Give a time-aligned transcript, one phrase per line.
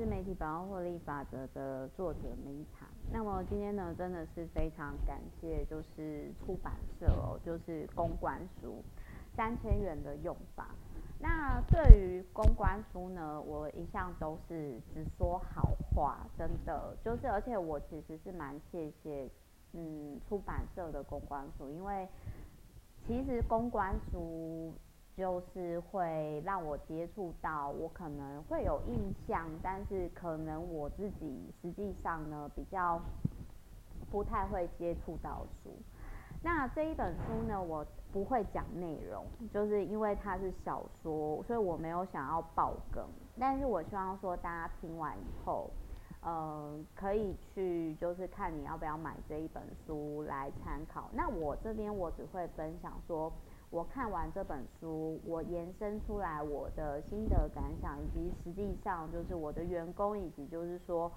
[0.00, 2.86] 是媒体百万获利法则的作者梅塔。
[3.12, 8.82] 那么今天呢，真的是非常感谢，就是出版社哦，就是公关书
[9.36, 10.68] 三千元的用法。
[11.18, 19.28] 那对于公关书呢，我一向都是只说好话，真的就是，而且我其实是蛮谢谢，
[19.74, 22.08] 嗯，出版社的公关书，因为
[23.06, 24.72] 其实公关书。
[25.16, 32.98] 就是会让我接触到，我可能会有印象，但是可能我自己实际上呢，比较
[34.10, 35.70] 不太会接触到书。
[36.42, 43.06] 那这一本书呢，我不会讲内容，就是因为它是小说，所以我没有想要爆梗。
[43.38, 45.68] 但是我希望说大家听完以后，
[46.22, 51.10] 呃，可以去就是看你要不要买这一本书来参考。
[51.12, 53.30] 那我这边我只会分享说。
[53.70, 61.10] 我看完这本书，我延伸出来我的心得感想，以及实际上就是我的员工，以及就是说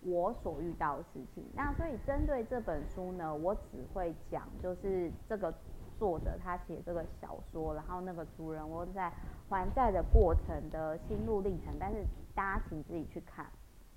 [0.00, 1.44] 我所遇到的事情。
[1.54, 5.52] 那所以针对这本书呢，我只会讲就是这个
[5.98, 9.12] 作者他写这个小说，然后那个主人翁在
[9.50, 11.74] 还债的过程的心路历程。
[11.78, 12.02] 但是
[12.34, 13.44] 大家请自己去看。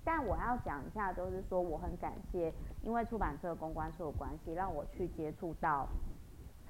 [0.04, 2.52] 但我要讲一下，就是说我很感谢，
[2.82, 5.88] 因为出版社公关书的关系，让我去接触到。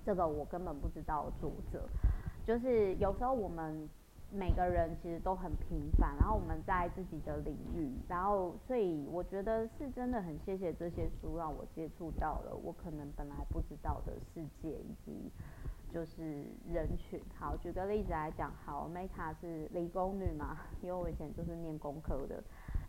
[0.05, 1.89] 这个我根本不知道作者，
[2.45, 3.89] 就是有时候我们
[4.33, 15.30] 每个人其实都很平凡，然后我们在自己的领域，然后所以我觉得是真的很谢谢这些书让我接触到了我可能本来不知道的世界以及
[15.92, 17.20] 就是人群。
[17.39, 22.42] 好，举个例子来讲，好，Meta 是理工女嘛，因为我以前就是念工科的。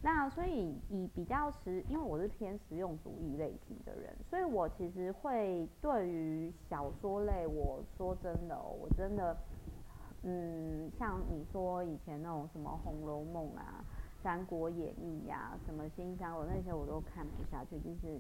[0.06, 9.38] 那所以以比较实，因为我是偏实用主义类型的人，所以我其实会对于小说类，我说真的，我真的，
[10.24, 13.82] 嗯，像你说以前那种什么《红楼梦》啊，
[14.22, 18.20] 《三国演义》呀，什么《新三国》那些我都看不下去，就是。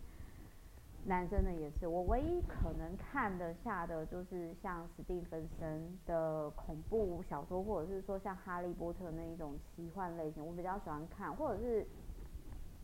[1.06, 11.86] 男生的也是，我唯一可能看得下的就是像史蒂芬森的恐怖小说，或者是说像哈利波特那一种奇幻类型，我比较喜欢看，或者是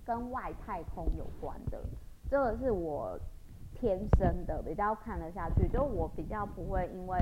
[0.03, 1.81] 跟外太空有关的，
[2.29, 3.17] 这个是我
[3.73, 7.17] 天生的比较看得下去，就我比较不会因为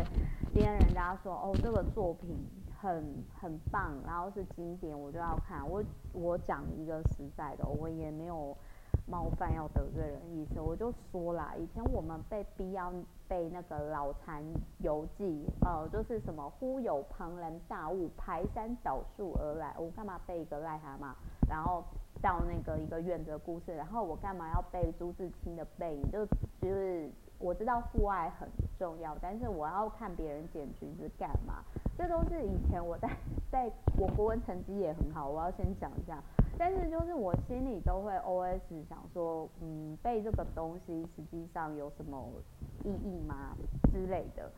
[0.52, 2.36] 今天人家说哦这个作品
[2.76, 5.64] 很很棒，然后是经典，我就要看。
[5.70, 8.58] 我我讲一个实在的，我也没有。
[9.10, 12.92] 冒犯要得罪人意思，我就说啦，以前我们被逼要
[13.28, 14.44] 背那个《老残
[14.80, 21.14] 游记》，呃，就是什么忽有庞然大物排山倒树而来，我干嘛背一个癞蛤蟆？
[21.50, 21.84] 然后
[22.22, 26.12] 到那个一个院子的故事，然后我干嘛要背朱自清的背影？
[26.12, 26.26] 就
[26.62, 31.64] 就是我知道父爱很重要，但是我要看别人捡橘子干嘛？
[31.98, 33.10] 这都是以前我在
[33.50, 36.22] 在我国文成绩也很好，我要先讲一下。
[36.58, 38.60] 但是就是我心里都会 OS
[38.90, 42.28] 想说，嗯，背这个东西实际上有什么
[42.84, 43.56] 意义吗
[43.92, 44.52] 之类的？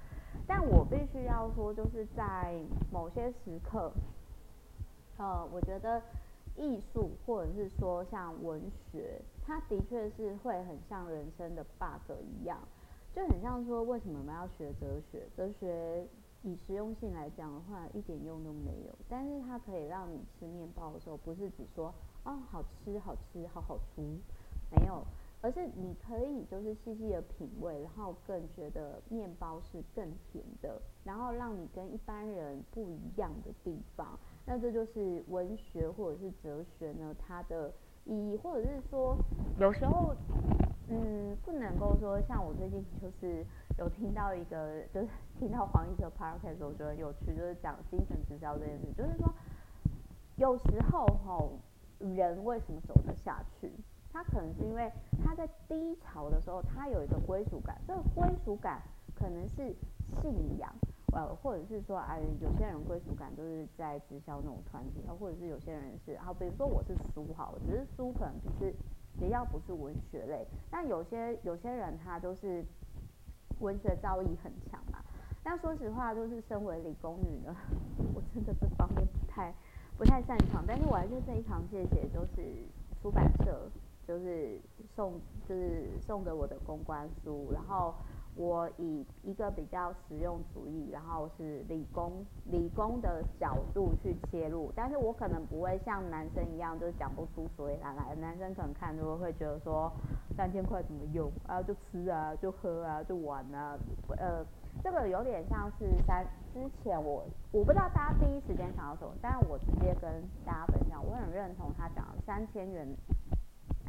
[0.48, 2.56] 但我必须要说，就是在
[2.92, 3.92] 某些时刻，
[5.18, 6.02] 呃，我觉得
[6.56, 8.62] 艺术或者是说像文
[8.92, 12.58] 学，它的确是会很像人生的 bug 一样，
[13.14, 15.28] 就很像说，为什么我们要学哲学？
[15.36, 16.08] 哲学。
[16.42, 18.96] 以实用性来讲的话，一点用都没有。
[19.10, 24.02] 但是它可以让你吃面包的时候，不是只说哦，好吃好吃好好吃，
[24.72, 25.04] 没有，
[25.42, 34.18] 而是你可以就是细细的品味，然后更觉得面包是更甜的，然后让你跟一般人不一样的地方。
[34.46, 37.74] 那这就是文学或者是哲学呢，它的
[38.06, 39.18] 意义，或者是说
[39.58, 40.16] 有时候，
[40.88, 43.46] 嗯，不能够说像我最近就是。
[43.80, 45.08] 有听到一个，就是
[45.40, 49.34] 听到黄奕哲 podcast，我觉得有趣，就是讲精神直销这件事，就是说，
[50.36, 51.54] 有时候吼，
[52.00, 53.72] 人为什么走得下去？
[54.12, 54.92] 他可能是因为
[55.24, 58.82] 他在低潮的时候，他有一个归属感，这个归属感
[59.16, 59.74] 可能是
[60.22, 60.70] 信仰，
[61.14, 68.76] 呃，或者是说，哎，有些人归属感都是在直销那种团体，或者是有些人是，好，比如说我是书好，只是书可能只是
[69.18, 72.66] 只要不是文学类，但有些有些人他都是。
[73.60, 75.00] 文学造诣很强嘛，
[75.44, 77.56] 但说实话，就是身为理工女呢，
[78.14, 79.54] 我真的这方面不太
[79.98, 80.64] 不太擅长。
[80.68, 82.44] 但是我还是非常谢谢，就是
[83.02, 83.70] 出版社，
[84.08, 84.60] 就是
[84.96, 87.94] 送就是送给我的公关书，然后
[88.36, 98.16] 我以一个比较实用主义，然后是理工理工的角度去切入，但是我可能不会像男生一样，就是讲不出所以然来。
[98.16, 99.92] 男生可能看就会觉得说。
[100.38, 101.62] 三千块怎么用啊？
[101.62, 103.78] 就吃啊，就喝啊，就玩啊。
[104.16, 104.46] 呃，
[104.82, 110.10] 这个有点像是三之前我我不知道大家第一时间想到什么，但是我直接跟
[110.46, 112.88] 大家分享，我很认同他讲的三千元，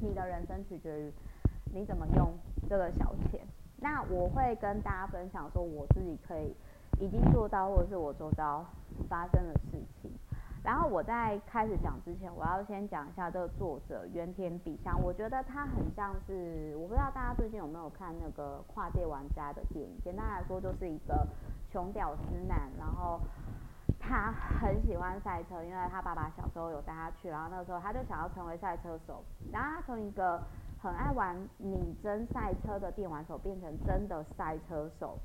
[0.00, 1.12] 你的人生取决于
[1.72, 2.32] 你怎么用
[2.68, 3.46] 这个小钱。
[3.80, 6.54] 那我会跟大家分享说，我自己可以
[6.98, 8.64] 已经做到，或者是我做到
[9.08, 10.10] 发生的事情。
[10.62, 15.00] 然后我在开始讲之前，我要先讲一下这个作者原田比香。
[15.02, 19.98] 我觉得他很像是，我不知道大家最近有没有看那个跨界玩家的电影。
[20.04, 21.26] 简单来说，就是一个
[21.70, 23.18] 穷屌丝男，然后
[23.98, 24.30] 他
[24.60, 29.24] 很喜欢赛车，因为他爸爸小时候有带他去，然后那个时候他就想要成为赛车手。
[29.50, 30.42] 然后他从一个
[30.80, 35.18] 很爱玩拟真赛车的电玩手，变成真的赛车手。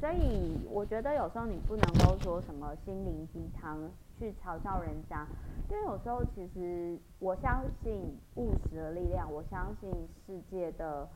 [0.00, 3.90] 所以我觉得有时候你不能够说什么心灵鸡汤。
[4.18, 5.24] 去嘲笑人家，
[5.70, 9.88] 因为有时候其实我相信务实的力量，我相信
[10.26, 11.08] 世界的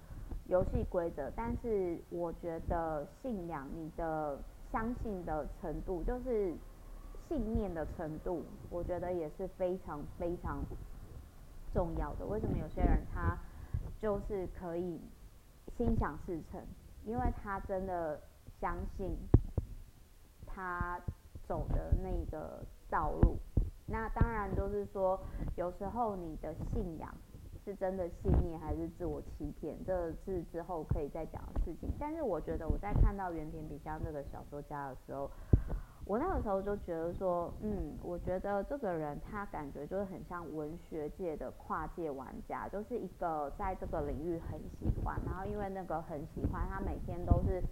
[0.46, 4.38] 游戏规则，但是我觉得信仰你的
[4.70, 6.54] 相信的程度，就是
[7.28, 10.62] 信念的程度，我觉得也是非常非常
[11.74, 12.26] 重要的。
[12.26, 13.36] 为什么有些人他
[14.02, 15.00] 就是可以
[15.78, 16.60] 心想事成？
[17.06, 18.20] 因为他真的
[18.60, 19.16] 相信
[20.44, 21.00] 他
[21.49, 22.62] 走的那个。
[22.93, 23.38] 道路，
[23.87, 25.19] 那当然就是说，
[25.56, 27.10] 有时候你的信仰
[27.64, 31.88] 是真的信念还是自我欺骗，这是之后可以再讲的事情。
[31.98, 35.31] 但是我觉得我在看到原田笔香这个小说家的时候，
[36.12, 47.62] 我那个时候就觉得说，嗯，我觉得这个人他感觉就是很像文学界的跨界玩家，就是一个在这个领域很喜欢，然后因为那个很喜欢，他每天都是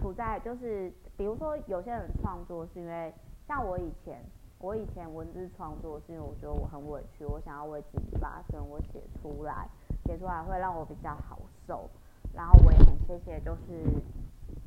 [0.00, 3.12] 处在就是，比如说有些人创作是因为。
[3.46, 4.24] 像我以前，
[4.60, 9.68] 我以前文字创作是因为我觉得我很委屈，我想要为自己发声，我写出来，
[10.06, 11.36] 写出来会让我比较好
[11.66, 11.90] 受。
[12.32, 14.00] 然后我也很谢谢，就是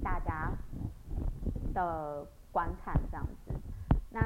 [0.04, 0.52] 大家
[1.74, 3.52] 的观看这样子。
[4.10, 4.22] 那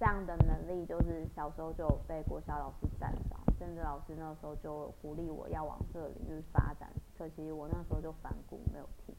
[0.00, 6.90] 这样的能力，就是小时候就被国小老师赞赏，甚至老师那时候就鼓励我要往这个领域发展。
[7.16, 9.14] 可惜我那时候就反骨没有听。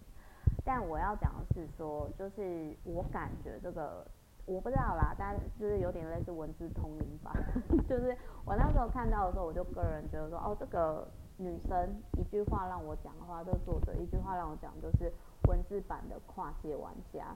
[0.65, 4.05] 但我要讲的是说，就是我感觉这个。
[4.45, 7.31] 我不知道啦，但就是有点类似文字通灵吧。
[7.87, 11.07] 就是我那时候看到的时候，我就个人觉得说，哦，这个
[11.37, 11.87] 女生
[12.17, 15.13] 一句话让我讲的话，这个作者一句话让我讲，就是
[15.47, 17.35] 文字版的跨界玩家。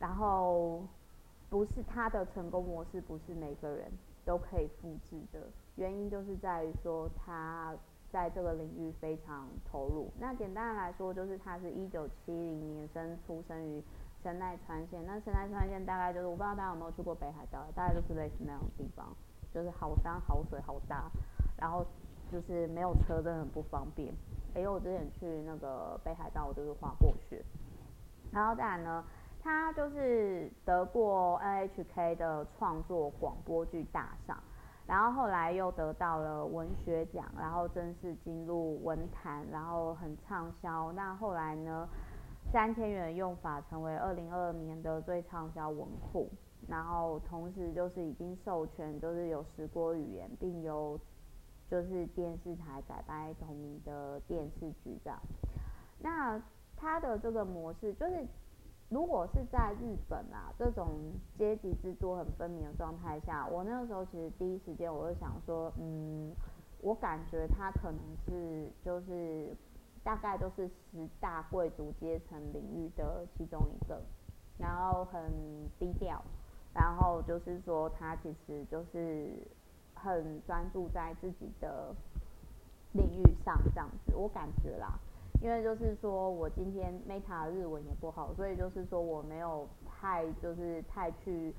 [0.00, 0.82] 然后
[1.48, 3.88] 不是他的成功模式，不是每个人
[4.24, 5.46] 都可以复制的。
[5.76, 7.72] 原因就是在于说他
[8.10, 10.10] 在这个领域非常投入。
[10.18, 13.80] 那简单来说，就是他是一九七零年生，出生于。
[14.22, 19.16] 神奈川县，那神奈川县大概就是我不知道大家有没有去过北海道，大概就是类似那种地方，
[19.50, 21.10] 就是好山好水好大，
[21.56, 21.82] 然后
[22.30, 24.12] 就是没有车真的很不方便。
[24.54, 27.42] 哎，我之前去那个北海道，我就是滑过雪。
[28.30, 29.02] 然后当然呢，
[29.42, 34.42] 他就是得过 NHK 的创作广播剧大赏，
[34.86, 40.92] 然后后来又得到了文学奖，然后正式进入文坛，然后很畅销。
[40.92, 41.88] 那后来呢？
[42.52, 46.28] 三千元用法成为二零二二年的最畅销文库，
[46.66, 50.98] 然后同时就是已经授权，就是有十国语言，并由
[51.70, 55.20] 就是电视台改编同名的电视剧这样。
[56.00, 56.42] 那
[56.76, 58.26] 他的这个模式就是，
[58.90, 60.88] 如果是在日本啊这种
[61.38, 66.30] 阶级制度很分明的状态下，我那个时候其实第一时间我就想说，嗯，
[66.82, 69.56] 我感觉他可能是就是。
[70.02, 74.00] 大概都是十大贵族阶层领域的其中一个，
[74.56, 75.22] 然后很
[75.78, 76.24] 低调，
[76.72, 79.28] 然后就是说他其实就是
[79.92, 81.94] 很专注在自己的
[82.92, 84.98] 领域上这样子，我感觉啦，
[85.40, 91.54] 因为就是说我今天 Meta 日文也不好，所以就是说我没有太就是太去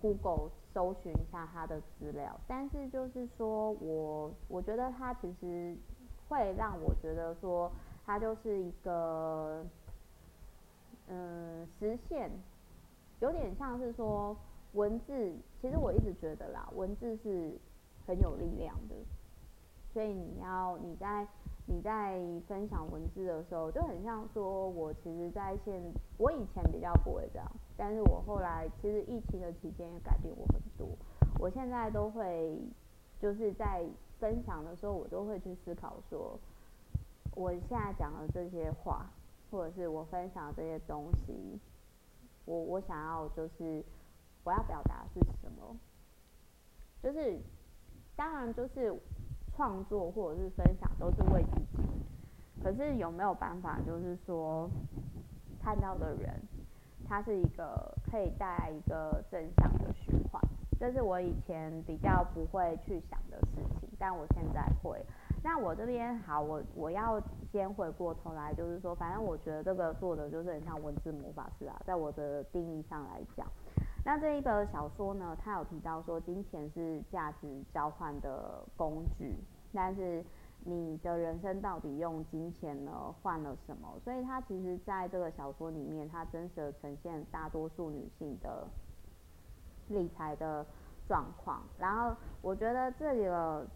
[0.00, 5.76] Google 搜寻一下他的资料，但是就是说我我觉得他其实。
[6.28, 7.70] 会让我觉得说，
[8.04, 9.64] 它就是一个，
[11.06, 12.28] 嗯，实现，
[13.20, 14.36] 有点像是说
[14.72, 15.32] 文字。
[15.62, 17.56] 其实我一直觉得啦，文字是
[18.08, 18.96] 很有力量的。
[19.94, 21.24] 所以你要你在
[21.66, 22.18] 你在
[22.48, 25.82] 分享文字的时候，就很像说，我其实在线，
[26.18, 30.88] 我以前比较不会这样，但是我后来其实疫情的期间也改变我很多。
[31.38, 32.58] 我现在都会
[33.20, 33.86] 就是在。
[34.18, 36.40] 分享的时候，我都会去思考说，
[37.34, 39.10] 我现在讲的这些话，
[39.50, 41.60] 或者是我分享的这些东西，
[42.46, 43.84] 我我想要就是
[44.42, 45.76] 我要表达是什么？
[47.02, 47.38] 就是
[48.16, 48.90] 当然就是
[49.56, 51.82] 创作或者是分享都是为自己，
[52.62, 54.68] 可是有没有办法，就是说
[55.62, 56.40] 看到的人，
[57.08, 60.40] 他是一个可以带来一个正向的循环？
[60.78, 65.02] 这是我以前比较不会去想的事情，但我现在会。
[65.42, 67.18] 那我这边好，我我要
[67.50, 73.46] 先回过头来，就是说，反正我觉得这个做的就是很像文字魔法师啊，在我的定义上来讲，
[74.06, 79.34] 那这一个小说呢，它有提到说，金钱是价值交换的工具，
[79.74, 80.24] 但是
[80.60, 83.98] 你的人生到底用金钱呢换了什么？
[84.04, 88.68] 所以它其实在这个小说里面，它真实的呈现大多数女性的
[89.88, 90.64] 理财的
[91.08, 91.64] 状况。
[91.76, 93.66] 然后我觉得这里的。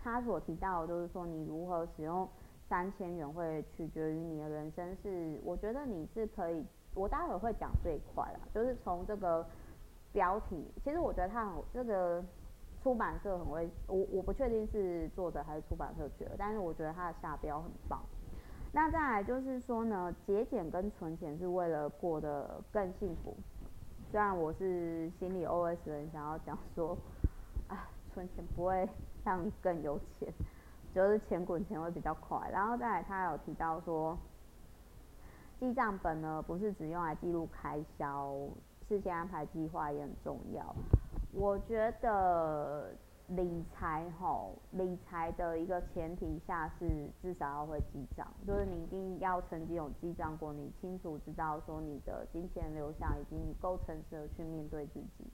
[0.00, 2.26] 他所提到的就是说，你如何使用
[2.68, 9.44] 三千元会取决于你的人生是，我觉得你是可以，我待会会讲这一块啦，就是从这个
[10.12, 12.24] 标题，其实我觉得他很这个
[12.82, 18.00] 出版社很会，我我不确定是作者还是出版社觉得，但是我觉得他的下标很棒。
[18.72, 23.34] 那再来就是说呢，节俭跟存钱是为了过得更幸福。
[24.10, 26.96] 虽然我是心里 OS 人，想要讲说，
[27.68, 28.88] 啊，存钱不会。
[29.24, 30.32] 让你更有钱，
[30.94, 32.48] 就是钱滚钱会比较快。
[32.50, 34.16] 然后再来，他有提到说，
[35.60, 38.34] 记账本呢不是只用来记录开销，
[38.88, 40.74] 事先安排计划也很重要。
[41.32, 42.94] 我觉得
[43.28, 55.30] 理财吼，理财的一个前提下是至少要会记账，就是你一定要曾经有记账过，你清楚知道说你的金钱流向，以及你够诚实的去面对自己。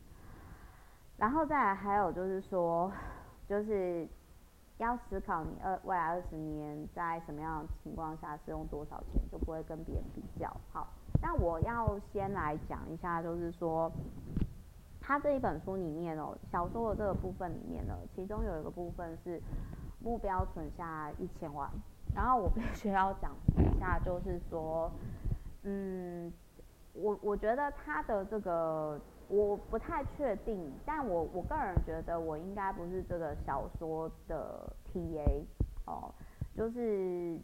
[1.17, 2.93] 然后再来，还有就是说。
[3.47, 4.09] 就是
[4.79, 10.51] 要思考你二未来二十年在什么样的情况下是用多少钱，就不会跟别人比较。
[10.73, 10.89] 好，
[11.25, 13.91] 那我要先来讲一下，就是说，
[15.01, 19.41] 他这一本书里面哦，小说的这个部分里面呢，其中有一个部分是
[20.01, 21.71] 目标存下一千万，
[22.15, 24.91] 然后我必须要讲一下，就是说，
[25.63, 26.31] 嗯，
[26.93, 29.01] 我我觉得他的这个。
[29.27, 35.43] 我不太确定，但我我个人觉得我应该不是这个小说的 TA
[35.87, 36.13] 哦，
[36.55, 37.41] 就是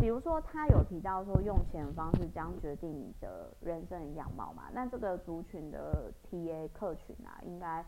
[0.00, 7.84] 比如说他有提到说用钱方式将决定你的人生的样貌嘛，那这个族群的 TA 客群啊，应该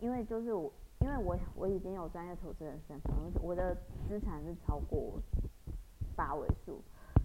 [0.00, 3.12] 因为就是我因为我我已经有专业投资人身份，
[3.42, 3.76] 我的
[4.08, 5.20] 资产是超过
[6.16, 6.80] 八位数，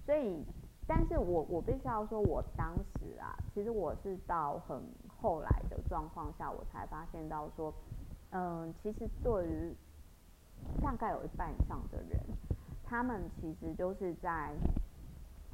[0.06, 0.44] 所以
[0.88, 4.82] 但是我我必须要说，我当时啊，其实我是到很。
[5.22, 7.74] 后来的状况下，我才发现到说，
[8.32, 9.75] 嗯，其实对于
[10.82, 12.18] 大概有一半以上的人，
[12.89, 14.51] 他们其实就是在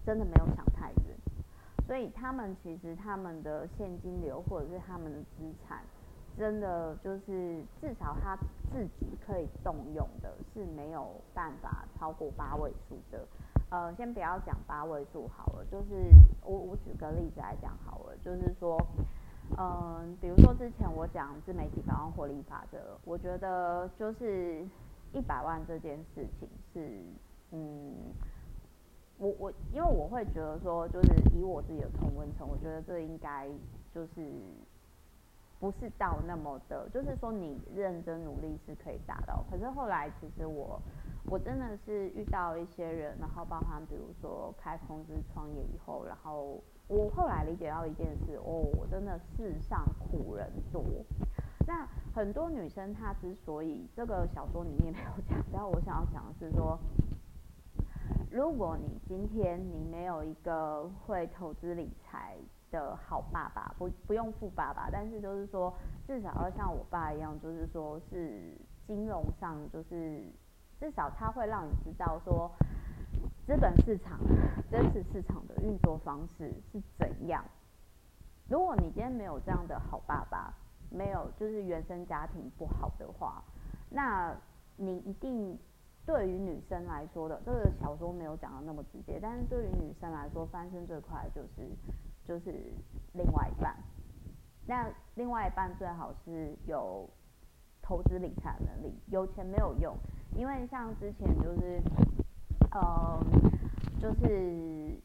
[0.05, 1.17] 真的没有想太远，
[1.85, 5.83] 所以他们其实他们的现金流或者是他们的资产，
[6.37, 8.37] 真的就是至少他
[8.71, 13.27] 自己可以动用的是没有办法超过八位数的。
[13.69, 16.09] 呃，先不要讲八位数好了，就是
[16.43, 18.79] 我我举个例子来讲好了，就是说。
[19.59, 24.65] 嗯，比如说之前我讲自媒体百万获利法则，我觉得就是
[25.13, 26.99] 一百万这件事情是，
[27.51, 27.93] 嗯，
[29.17, 33.47] 我我因为我会觉得说，就是以我自己的同温层，我觉得这应该
[33.93, 34.31] 就是
[35.59, 39.43] 不是到那么的，就是说你认真努力是可以达到。
[39.49, 40.81] 可是后来其实我
[41.29, 46.61] 我真的是遇到一些人，然后包含比如说开公司创业以后，然后。
[46.87, 50.83] 我后来理解到一件事，哦，我真的世上苦人多。
[51.65, 51.83] 那
[52.13, 56.77] 很多女生她之所以这个小说里面没有讲，然后我想要讲的是说，
[58.35, 62.35] 如果你今天你没有一个会投资理财
[62.69, 65.73] 的好爸爸，不不用富爸爸，但是就是说
[66.05, 68.53] 至少要像我爸一样，就是说是
[68.85, 70.21] 金融上就是
[70.81, 72.51] 至少他会让你知道说。
[73.47, 74.19] 资本市场
[74.71, 77.45] 真实市场的运作方式是怎样？
[78.49, 80.51] 如果你今天没有这样的好爸爸，
[80.89, 83.41] 没有就是原生家庭不好的话，
[83.89, 84.35] 那
[84.75, 85.57] 你一定
[86.05, 91.69] 对于女生来说的，这个小说没有讲的那么直接，但是对于女生来说，翻身最快就是
[92.25, 92.71] 就是
[93.13, 93.75] 另外一半。
[94.67, 97.09] 那另外一半最好是有
[97.81, 99.95] 投资理财能力，有钱没有用，
[100.37, 101.81] 因为像之前就是。
[102.71, 103.17] 呃，
[104.01, 104.99] 就是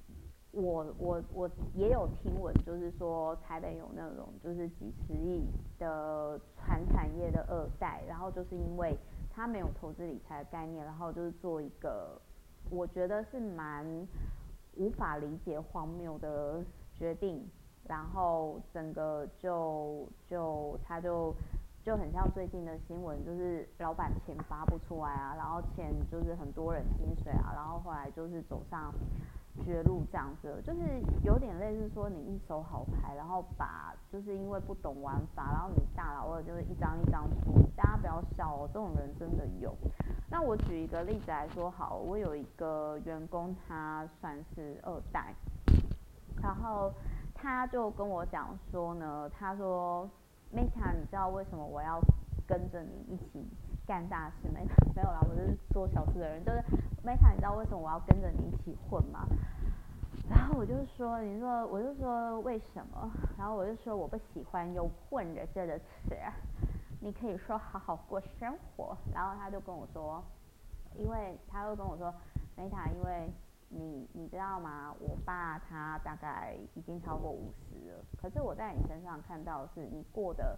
[0.50, 5.46] 我我我也有听闻，就是说台北有那种就是几十亿
[5.78, 8.98] 的传产业的二代，然后就是因为
[9.40, 12.20] 他没有投资理财的概念，然后就是做一个
[12.68, 13.86] 我觉得是蛮
[14.76, 16.62] 无法理解荒谬的
[16.94, 17.48] 决定，
[17.88, 21.34] 然后整个就就他就。
[21.82, 28.92] 就很像最近的新闻，就是老板钱发不出来啊，然后钱就是很多人薪水啊，然后后来就是走上
[29.64, 30.80] 绝路这样子，就是
[31.22, 39.74] 有点类似说你一手好牌，然后把就是因为不懂玩法，然后你大老二就是一张一张出，大家不要笑哦，这种人真的有。
[40.30, 45.34] 那我举一个例子来说好，我有一个员工，他算是二代，
[46.40, 46.92] 然后
[47.34, 50.08] 他就跟我讲说呢，他说
[50.54, 52.00] ，Meta，你知道为什么我要
[52.46, 53.44] 跟着你一起
[53.86, 54.64] 干大事没？
[54.94, 56.62] 没有啦，我是做小事的人，就是
[57.02, 59.26] Meta，你知道为什么我要跟着你一起混吗？
[60.28, 63.10] 然后我就说，你说，我就说为什么？
[63.38, 66.14] 然后我就说我不喜欢用“混着”这个词，
[67.00, 68.94] 你可以说好好过生活。
[69.14, 70.22] 然后他就跟我说，
[70.94, 72.14] 因为他就跟我说，
[72.54, 73.32] 梅塔，因为
[73.70, 74.94] 你你知道吗？
[75.00, 80.56] 我爸他大概已经超过五十了，可是我在你身上看到的是你过得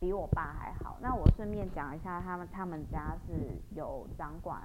[0.00, 0.98] 比我爸还好。
[1.00, 3.32] 那我顺便讲一下，他们他们家是
[3.76, 4.60] 有掌管。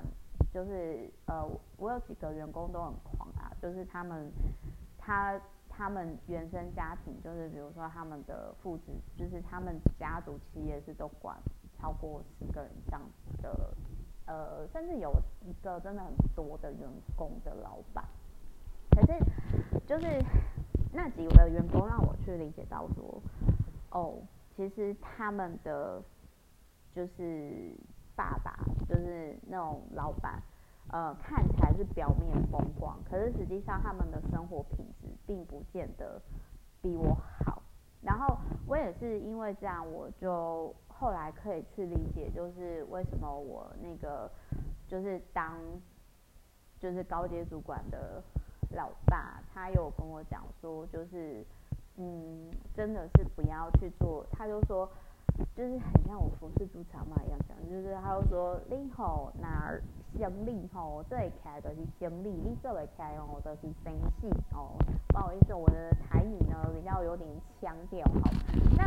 [0.57, 1.47] 就是呃，
[1.77, 4.27] 我有几个员工都很狂啊，就是他们
[4.97, 8.85] 他他们原生家庭，就是比如说他们的父子，
[9.15, 11.37] 就是他们家族企业是都管
[11.77, 13.73] 超过十个人这样子的，
[14.25, 15.13] 呃，甚至有
[15.45, 18.03] 一个真的很多的员工的老板。
[18.89, 19.13] 可是
[19.85, 20.07] 就是
[20.91, 23.21] 那几个员工让我去理解到说，
[23.91, 24.23] 哦，
[24.55, 26.01] 其实他们的
[26.95, 27.75] 就是。
[28.17, 28.57] 爸爸
[28.89, 30.41] 就是那种老板，
[30.89, 36.19] 呃，看起来是表面风光，可是实际上他们的生活品质并不见得
[36.81, 37.61] 比我好。
[38.01, 44.29] 然后我也是因为这样，我就后来可以去理解，就是为什么我那个
[44.87, 45.55] 就是当
[46.79, 48.23] 就是高阶主管的
[48.75, 51.45] 老爸，他有跟我讲说，就是
[51.97, 54.89] 嗯，真的是不要去做，他就说。
[55.55, 59.71] 就是很像我服侍主场嘛一样讲，就是他就说你吼哪
[60.17, 64.75] 生理吼做起来就是生理，你做起来哦就是生死哦。
[65.09, 67.29] 不好意思，我的台语呢比较有点
[67.61, 68.31] 腔调，哈，
[68.75, 68.83] 那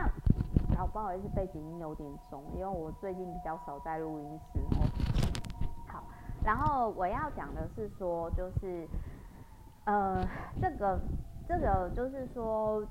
[0.75, 4.83] 然后不好意思背景音有点重，因为我最近比较少在录音室哦。
[5.86, 6.04] 好，
[6.45, 8.89] 然后我要讲的是说，就是
[9.84, 10.26] 呃
[10.60, 10.99] 这个
[11.49, 12.84] 这个就是说。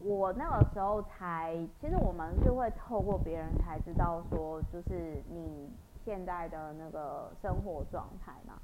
[0.00, 5.68] 我那个时候才，其实我们是会透过别人才知道说，就是你
[6.04, 8.54] 现在的那个生活状态嘛。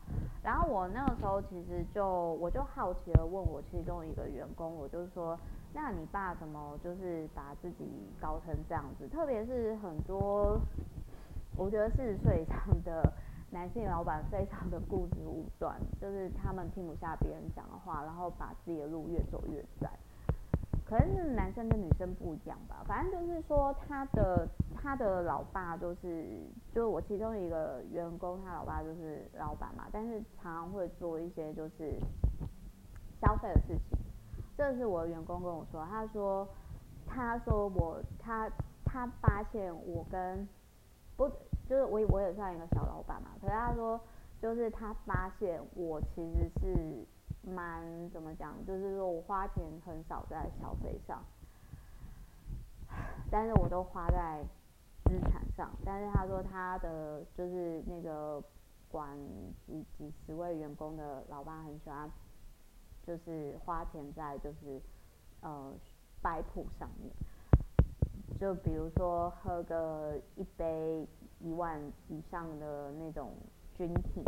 [0.42, 5.36] 然后我那个时候其实就，我就好奇的问我其中一个员工，我就说，
[5.72, 7.84] 那你爸怎么就是把自己
[8.20, 9.08] 搞成这样子？
[9.08, 10.60] 特别是很多，
[11.56, 13.12] 我觉得四十岁以上的
[13.50, 19.90] 男性老板非常的固执武断，就是他们听不下别人讲的话，然后把自己的路越走越窄。
[20.84, 26.26] 可能是男生跟女生不一样吧，反正就是说他的他的老爸就是，
[26.74, 31.98] 就是我其中一个员工，他老爸就是老板嘛，但是常常会做一些就是
[33.20, 33.98] 消费的事情。
[34.56, 36.46] 这是我的员工跟我说，他说
[37.06, 38.50] 他说我他
[38.84, 40.46] 他发现我跟
[41.16, 41.28] 不
[41.66, 43.98] 就是我我也算一个小老板嘛，可是他说
[44.40, 47.06] 就是他发现我其实是。
[47.46, 51.22] 蛮怎么讲，就是说我花钱很少在消费上，
[53.30, 54.42] 但是我都花在
[55.04, 55.70] 资产上。
[55.84, 58.42] 但是他说他的就是那个
[58.90, 59.18] 管
[59.66, 62.10] 几几十位员工的老板很喜欢，
[63.06, 64.80] 就是花钱在就是
[65.40, 65.72] 呃
[66.22, 67.12] 摆谱上面，
[68.38, 71.06] 就比如说喝个一杯
[71.40, 73.34] 一万以上的那种
[73.76, 74.24] 军品。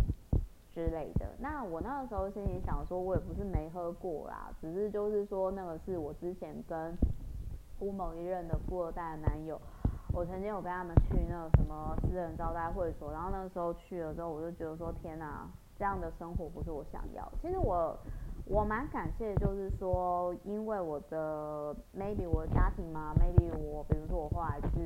[0.77, 6.95] 之类的，那我那个时候心里想说，我也不是没喝过啦，只是就是说，那个是我之前跟
[7.79, 9.59] 我某一任的富二代的男友，
[10.13, 17.27] 我曾经有跟他们去那个什么私人招待会所，然后那个时候去了之后，我就觉得说，天哪，这样的生活不是我想要。
[17.41, 17.97] 其实我
[18.45, 24.79] 我蛮感谢，就是说，因为我的 maybe 我的家庭嘛，maybe 我比如说我后来去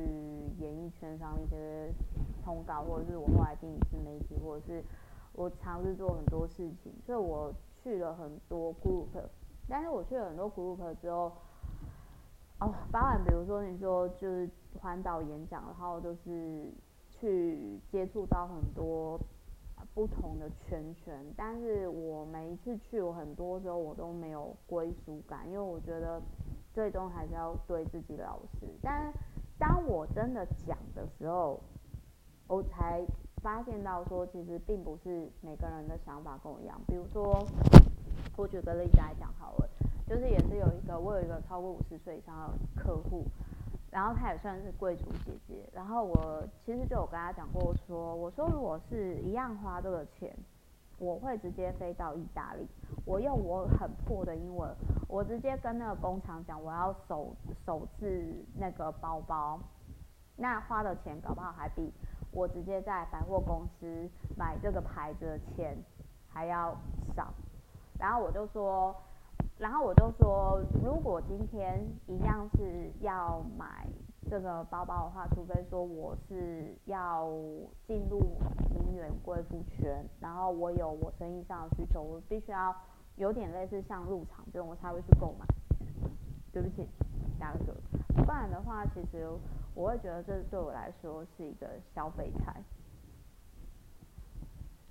[0.57, 1.91] 演艺圈上一些
[2.45, 4.81] 通告，或者是我后来进自媒体，或者是。
[5.33, 9.07] 我尝试做很多事情，所以我去了很多 group，
[9.67, 11.31] 但是我去了很多 group 之后，
[12.59, 16.69] 哦，包含比如说你说就是环岛演讲，然后就是
[17.09, 19.17] 去接触到很多
[19.93, 26.21] 不同的圈圈，但是我每一次去，我很多时候我都没有归属感，因为我觉得
[26.73, 28.67] 最终还是要对自己老实。
[28.81, 29.11] 但
[29.57, 31.59] 当我真的讲的时候，
[32.47, 33.05] 我才。
[33.41, 36.79] 发现到说，其实并不是每个人的想法跟我一样。
[36.87, 37.43] 比如说，
[38.37, 39.69] 我举个例子来讲好了，
[40.07, 43.23] 就是也是有一个，我有一个超过五十岁以上的客户，
[43.89, 45.67] 然后他也算是贵族姐姐。
[45.73, 50.35] 然后我其实就有跟他讲过说，我说如果是一样花这个钱，
[50.99, 52.67] 我会直接飞到意大利，
[53.05, 54.69] 我用我很破的英文，
[55.07, 59.59] 我直接跟那个工厂讲，我要手手制那个包包，
[60.35, 61.91] 那花的钱搞不好还比
[62.31, 65.77] 我直接在百货公司买这个牌子的钱
[66.27, 66.75] 还要
[67.15, 67.33] 少。
[67.99, 68.95] 然后我就说，
[69.57, 73.87] 然后我就说，如果今天一样是要买。
[74.29, 77.27] 这个包包的话，除非说我是要
[77.85, 78.37] 进入
[78.69, 82.73] 名媛贵妇圈，然后我有我生意上的需求，我必须要
[83.17, 85.45] 有点类似像入场券，我才会去购买。
[86.53, 86.87] 对不起，
[87.39, 88.23] 打个嗝。
[88.23, 89.27] 不然的话，其实
[89.73, 92.61] 我会觉得这对我来说是一个消费财。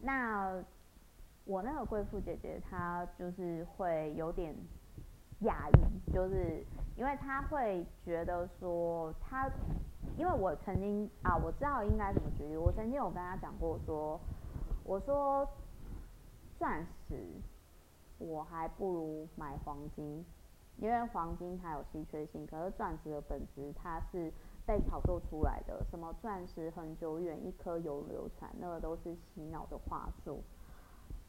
[0.01, 0.63] 那
[1.45, 4.55] 我那个贵妇姐姐，她就是会有点
[5.43, 6.65] 讶异，就是。
[6.97, 9.51] 因为她会觉得说她，
[10.19, 12.59] 因为我曾经啊，我知道应该怎么举例。
[12.59, 14.21] 我曾经有跟她讲过说，
[14.85, 15.49] 我说
[16.59, 17.25] 钻石
[18.19, 20.23] 我还不如买黄金，
[20.77, 24.31] 因为黄金它有稀缺性，可是钻石的本质它是
[24.71, 30.41] 被炒作出来的，什么钻石恒久远，一颗永流传，那个都是洗脑的话术。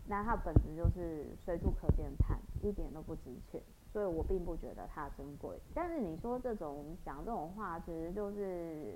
[0.06, 3.60] 那它本质就是随处可见的碳，一点都不值钱。
[3.91, 8.95] 所以我并不觉得它珍贵，但是你说这种讲这种话，其实就是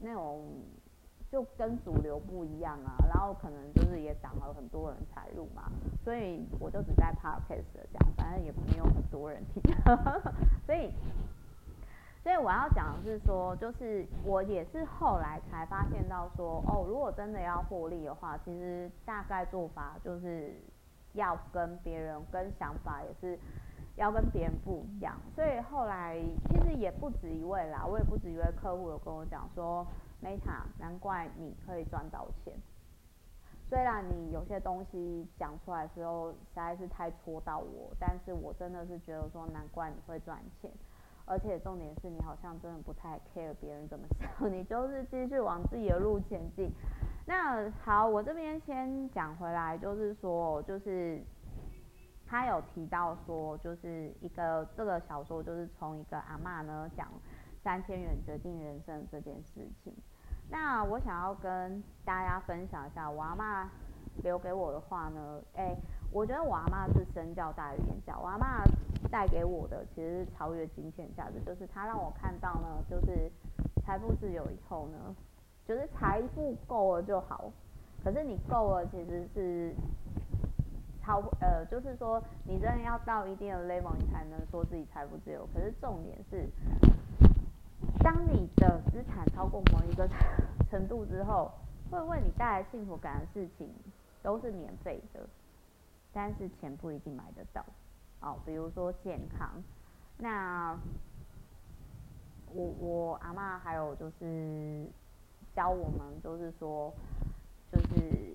[0.00, 0.44] 那种
[1.30, 5.70] 就跟主流不一样啊，然后可能就是也挡了很多人财路嘛，
[6.02, 9.62] 所以我就只在 podcast 讲，反正也没有很多人听，
[10.66, 10.92] 所以
[12.24, 20.60] 所以我要讲的是说，就是我也是后来才发现到说，哦，如果真的要获利的话，其实大概做法就是
[21.12, 23.38] 要跟别人跟想法也是。
[23.96, 29.86] 要跟别人不一样，所以后来其实也不止一位啦，我也不止一位客户有跟我讲说
[30.20, 32.52] ，Meta，难怪你可以赚到钱。
[33.70, 40.68] 虽然你有些东西讲出来的时候实在是太戳到我，但是我真的是觉得说，难怪你会赚钱，
[41.26, 46.70] 而且重点是你好像真的不太 care 别人怎么想， 你就是继续往自己的路前进。
[47.26, 51.22] 那好，我这边先讲回来，就是说，就是。
[52.26, 57.06] 他有提到说，就是一个这个小说，就是从一个阿嬷呢讲
[57.62, 59.94] 三千元决定人生这件事情。
[60.50, 63.68] 那我想要跟大家分享一下我阿嬷
[64.22, 65.76] 留给我的话呢，哎、
[66.14, 68.16] 我觉得我阿嬷是身教大于言教。
[68.22, 68.62] 我阿嬷
[69.10, 73.28] 带给我的其实是超越金钱价值，就是她让我看到呢，就是
[73.84, 75.16] 财富自由以后呢，
[75.66, 77.50] 就是财富够了就好，
[78.04, 79.74] 可是你够了其实是。
[81.06, 85.46] 超呃，就是说，你真的要到一定的 level，你才能说自己财富自由。
[85.52, 86.48] 可是重点是，
[88.02, 90.08] 当你的资产超过某一个
[90.70, 91.50] 程度之后，
[91.90, 93.68] 会为你带来幸福感的事情
[94.22, 95.20] 都是免费的，
[96.14, 97.62] 但是钱不一定买得到。
[98.20, 99.62] 哦，比如说健康，
[100.16, 100.78] 那
[102.54, 104.86] 我我阿嬷还有就是
[105.54, 106.90] 教我们，就是说，
[107.70, 108.34] 就是。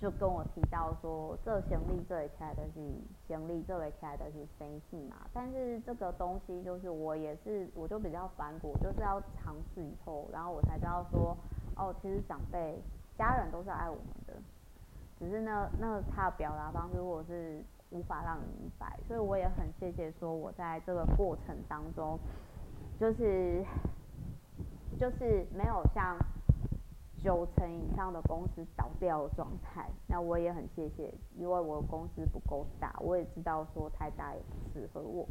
[0.00, 2.80] 就跟我提到说，这行李这一开的是
[3.26, 11.36] 行李这一开的是生气嘛，但是这个东西就是我也是，我就比较反骨，就是要尝试以后，然后我才知道说，
[11.74, 12.80] 哦，其实长辈
[13.16, 14.34] 家人都是爱我们的，
[15.18, 22.18] 只是那那他的表达方式我是无法让你明白，所以我也很谢谢说我在这个过程当中，
[22.98, 23.64] 就是
[24.98, 26.16] 就是没有像。
[27.20, 35.26] 九成以上的公司倒掉的状态，那我也很谢谢，因为我公司不够大，我也知道说太大也不适合我。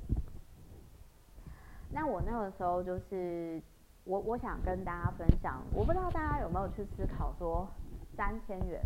[1.89, 3.61] 那我那个时候就是，
[4.03, 7.65] 我我想跟大家分享，我不知道大家有没有去思考说，
[8.17, 8.81] 三千元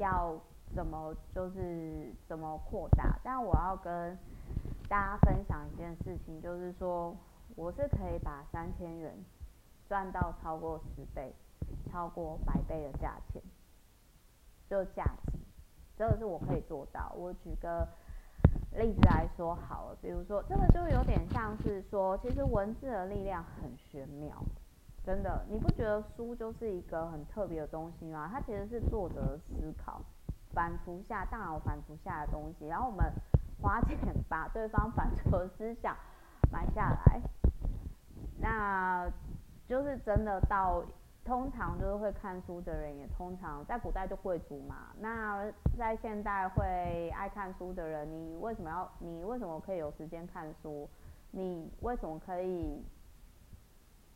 [0.00, 0.36] 要
[0.74, 3.18] 怎么就是怎么扩大？
[3.22, 4.18] 但我要跟
[4.88, 7.16] 大家分享一件事情，就是说
[7.54, 9.14] 我是可以把三千元
[9.88, 11.32] 赚到超过十倍。
[11.92, 13.40] 超过百倍的价钱，
[14.68, 15.38] 这个价值，
[15.96, 17.12] 这个是我可以做到。
[17.16, 17.86] 我举个
[18.72, 24.42] 例子来说好了，比如说这个就有点像是说，其实文字的力量很玄妙，
[25.04, 28.28] 真的，你不觉得书就是一个很特别的东西吗？
[28.32, 30.00] 它其实是作者思考，
[30.52, 33.12] 反刍下大脑反刍下的东西，然后我们
[33.60, 33.96] 花钱
[34.28, 35.96] 把对方反刍思想
[36.52, 37.20] 买下来，
[38.40, 39.10] 那
[39.66, 40.84] 就是真的到。
[41.22, 44.86] 通常就是会看书的人，也通常在古代就贵族嘛。
[44.98, 45.44] 那
[45.78, 48.90] 在现代会爱看书的人，你为什么要？
[48.98, 50.88] 你为什么可以有时间看书？
[51.30, 52.82] 你为什么可以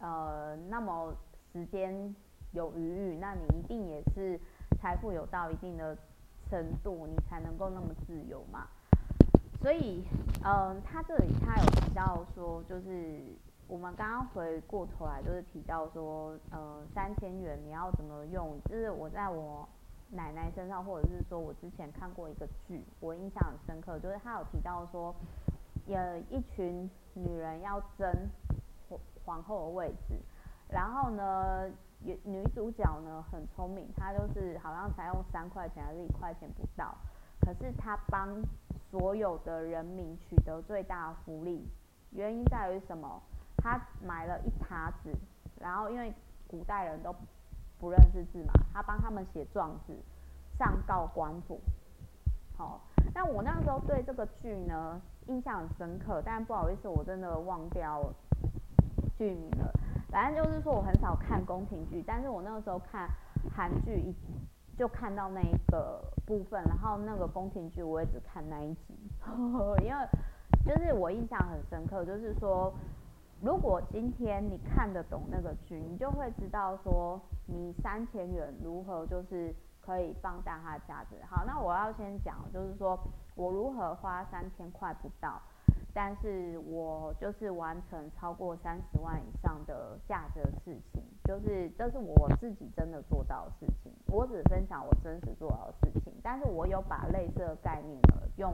[0.05, 1.17] 呃那么
[1.51, 2.15] 时间
[2.53, 3.19] 有余裕？
[3.19, 4.39] 那你一定也是
[4.79, 5.97] 财富有到一定的
[6.51, 8.69] 程度，你才能够那么自由嘛。
[9.63, 10.05] 所以，
[10.45, 13.23] 嗯，他这里他有提到说，就是
[13.67, 18.61] 我们刚刚回过头来，就是提到说，呃，三千元你要怎么用？
[18.69, 19.67] 就是我在我
[20.11, 25.15] 奶奶身上，或者是说我之前看过一个剧，我印象很深刻，就是他有提到说，
[25.87, 28.07] 有一群女人要争
[29.25, 30.15] 皇后的位置，
[30.69, 31.71] 然后呢，
[32.25, 36.95] 女主角呢很聪明，她就是好像才用三块钱还是一块钱不到，
[37.41, 38.43] 可是她帮
[38.91, 41.67] 所有的人民取得最大福利，
[42.11, 43.21] 原因在于什么？
[43.57, 45.15] 她买了一沓纸，
[45.59, 46.13] 然后因为
[46.47, 47.15] 古代人都
[47.79, 49.97] 不认识字嘛，她帮他们写状纸，
[50.59, 51.59] 上告官府。
[52.57, 52.81] 好、哦，
[53.15, 58.15] 那我那时候对这个剧呢印象很深刻，但不好意思，我真的忘掉了
[59.17, 59.73] 剧名了。
[60.11, 63.09] 反正就是说，我很少看宫廷剧，但是我那个时候看
[63.55, 64.15] 韩剧一
[64.77, 68.95] 就看到那一个部分，然后那个宫廷剧我也只看那一集，
[69.83, 70.09] 因为
[70.65, 72.73] 就是我印象很深刻，就是说，
[73.41, 81.17] 如果今天你看得懂那个剧，你就会知道说，你三千元如何就是可以放大它的价值。
[81.29, 82.99] 好，那我要先讲，就是说
[83.35, 85.41] 我如何花三千块不到。
[85.95, 93.93] 但是我就是完成超过三十万以上的价值的事情，就是这是我自己真的做到的事情。
[94.09, 98.53] 我只分享我真实做到的事情，但是我有把类似的概念呢，用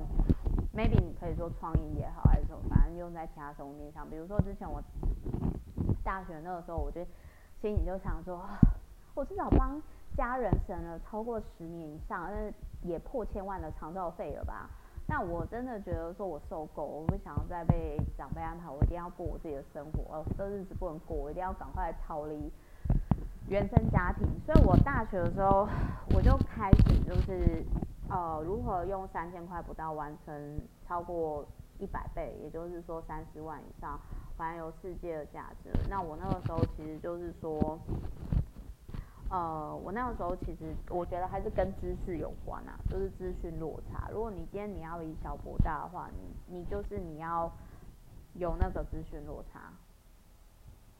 [0.76, 4.08] maybe 你可以说创意也好，还是什么，反正用在其他生活面上。
[4.10, 4.82] 比如说之前我
[6.04, 7.02] 大学那个时候，我就
[7.62, 8.46] 心里就想说，
[9.14, 9.80] 我至少帮
[10.14, 14.68] 家人省了超过十年以上，但是也破千万的长照费了吧。
[15.10, 22.48] 那我真的觉得说，我受够，我不想要再被长辈安排，我一定要过我自己的生活，哦，这日子不能过，我一定要赶快逃离
[23.48, 24.24] 原生家庭。
[24.46, 25.68] 所以我大学的时候，
[26.14, 27.64] 我就开始就是，
[28.08, 31.44] 呃，如何用三千块不到完成超过
[31.80, 33.98] 一百倍，也就是说三十万以上
[34.36, 35.70] 环游世界的价值。
[35.88, 37.76] 那我那个时候其实就是说。
[39.30, 44.08] 呃，我那个时候其实我觉得还是跟知识有关啊，就是资讯落差。
[44.10, 47.48] 如果你今天你要以小博大的话，你你就是你要
[48.34, 49.70] 有那个资讯落差。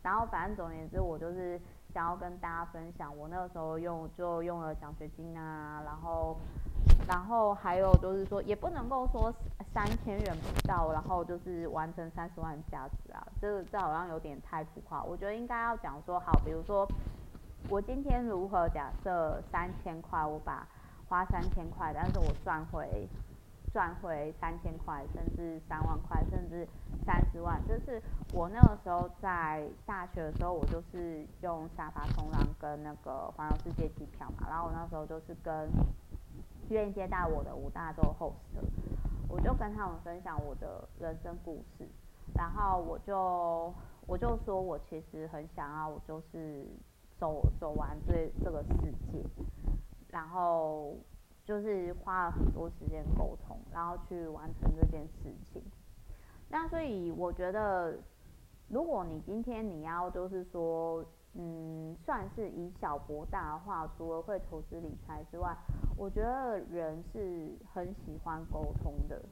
[0.00, 1.60] 然后反正总而言之，我就是
[1.92, 6.36] 想要跟大家分享，我那个时候用就用了奖学金啊，然后
[7.08, 9.34] 然后还有就是说，也不能够说
[9.74, 15.02] 三千元不到，然后就是完成三十万价值啊，这这好像有点太浮夸。
[15.02, 16.86] 我觉得应该要讲说好，比如说。
[17.68, 20.66] 我今天如何假设三千块，我把
[21.08, 23.08] 花三千块，但是我赚回
[23.72, 26.66] 赚回三千块，甚至三万块，甚至
[27.06, 27.60] 三十万。
[27.68, 34.48] 就是我那个时候在大学的时候，我就是用沙发冲浪跟那个环游世界机票嘛。
[34.48, 35.68] 然后我那时候就是跟
[36.70, 38.34] 愿意接待我的五大洲 host，
[39.28, 41.86] 我就跟他们分享我的人生故事，
[42.34, 43.72] 然后我就
[44.08, 46.66] 我就说我其实很想要，我就是。
[47.20, 49.22] 走走完这这个世界，
[50.08, 50.96] 然后
[51.44, 55.62] 就是花了很多时间沟通，然后去完成这件事情。
[56.48, 57.98] 那所以我觉得，
[58.68, 61.04] 如果你今天你要就是说，
[61.34, 65.54] 嗯，算是以小博大的话，除了会投资理财之外，
[65.98, 69.22] 我觉得人是很喜欢沟通的，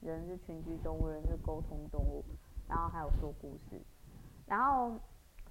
[0.00, 2.24] 人是群居动物，人是沟通动物，
[2.68, 3.80] 然后还有说故事，
[4.46, 4.92] 然后。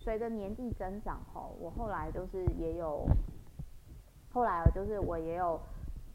[0.06, 3.08] 随着年纪增长后，我后来就是也有，
[4.32, 5.60] 后来就是我也有，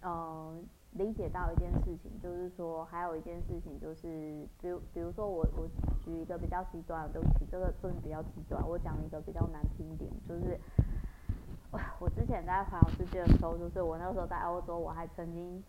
[0.03, 5.69] 嗯、理解到一件事情，就是说还有一件事情就是，比如比如说我我
[6.05, 10.57] 举一个比较极端的，对不起，这个真的比较极端，我讲一个比较难听点，就是，
[11.99, 15.61] 我之前在环游世界的时候，就是我那时候在欧洲，我还曾经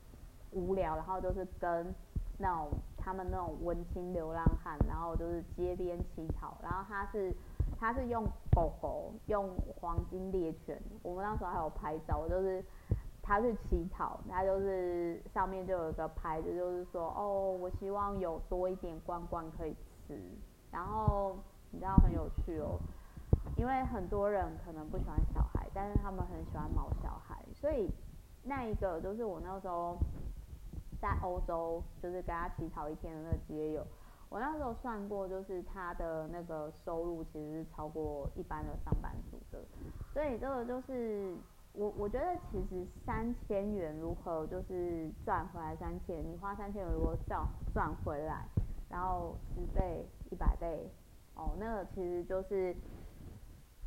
[0.51, 1.91] 无聊，然后就是跟
[2.37, 7.35] 那种他们那种文青流浪汉，然后就是街边乞讨，然后他是。
[7.81, 10.79] 他是用狗狗，用黄金猎犬。
[11.01, 12.63] 我们那时候还有拍照，就是
[13.23, 20.21] 他是乞讨，他就是上面就有一个牌子，就是说哦，我希望有多一点罐罐可以吃。
[20.71, 21.35] 然后
[21.71, 22.77] 你知道很有趣哦，
[23.57, 27.89] 因为很多人可能不喜欢小孩，但是他们很喜欢毛小孩，所以
[28.43, 29.97] 那一个就是我那时候
[31.01, 33.83] 在欧洲，就是跟他乞讨一天的那个街友。
[34.31, 39.61] 我那时候算过，就是他的那个收入其实是超过一般的上班族的，
[40.13, 41.35] 所以这个就是
[41.73, 48.45] 我我觉得其实三千元如何就是赚回来三千，你花三千元如果赚赚回来，
[48.89, 50.89] 然后十倍、一百倍，
[51.35, 52.73] 哦，那个其实就是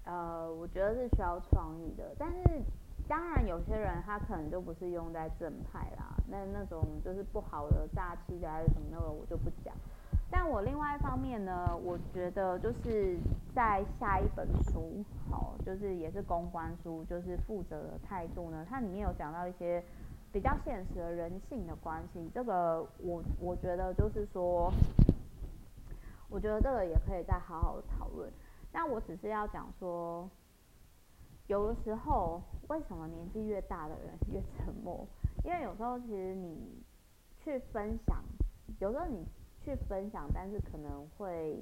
[0.05, 2.61] 呃，我觉得是需要创意的，但是
[3.09, 9.75] 当然有些人他可能就不是用在正派啦，那那种就是不好的诈欺的还是什么那个我就不讲。
[10.37, 13.17] 但我另外一方面呢，我觉得就是
[13.55, 19.81] 在下一本书，好，就是也是公关书，就是负责的态度呢，它里面有讲到一些
[20.33, 24.73] 比较现实的人性的关系，这个我我觉得就是说，
[26.29, 28.29] 我觉得这个也可以再好好讨论。
[28.73, 30.29] 那我只是要讲说，
[31.47, 35.07] 有的时候为什么年纪越大的人 越沉默？
[35.45, 36.83] 因为有时候其实你
[37.39, 38.21] 去分享，
[38.81, 39.25] 有时候你。
[39.65, 41.59] 去分享，但是可能会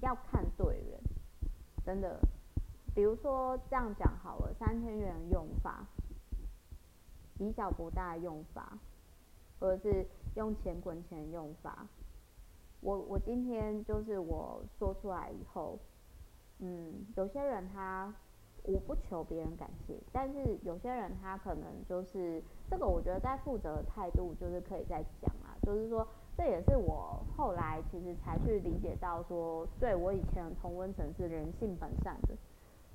[0.00, 1.00] 要看对人，
[1.84, 2.20] 真的。
[2.94, 5.86] 比如说这样讲好了，三千元用法，
[7.38, 8.78] 以小博大用法，
[9.58, 11.86] 或者是用钱滚钱用法。
[12.80, 15.78] 我我今天就是我说出来以后，
[16.60, 18.12] 嗯，有些人他
[18.62, 26.06] 我不求别人感谢，但是有些人他可能就是这个，我觉得在负责的态度就是可以再讲啊，就是说。
[26.38, 32.28] 这也是我后来其实才去理解到说，对，我以前同温层是人性本善的，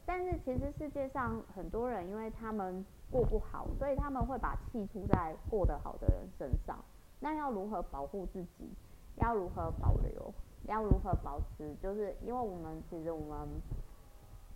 [0.05, 6.79] 但是其实世界上很多人，因为他们过不好，所以他们会把气出在过得好的人身上。
[7.19, 8.69] 那要如何保护自己？
[9.17, 10.33] 要如何保留？
[10.65, 11.75] 要如何保持？
[11.83, 13.45] 就是因为我们其实我们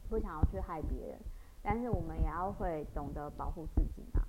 [0.08, 1.20] 不想要去害别人，
[1.62, 4.22] 但是我们也要会懂得保护自己嘛。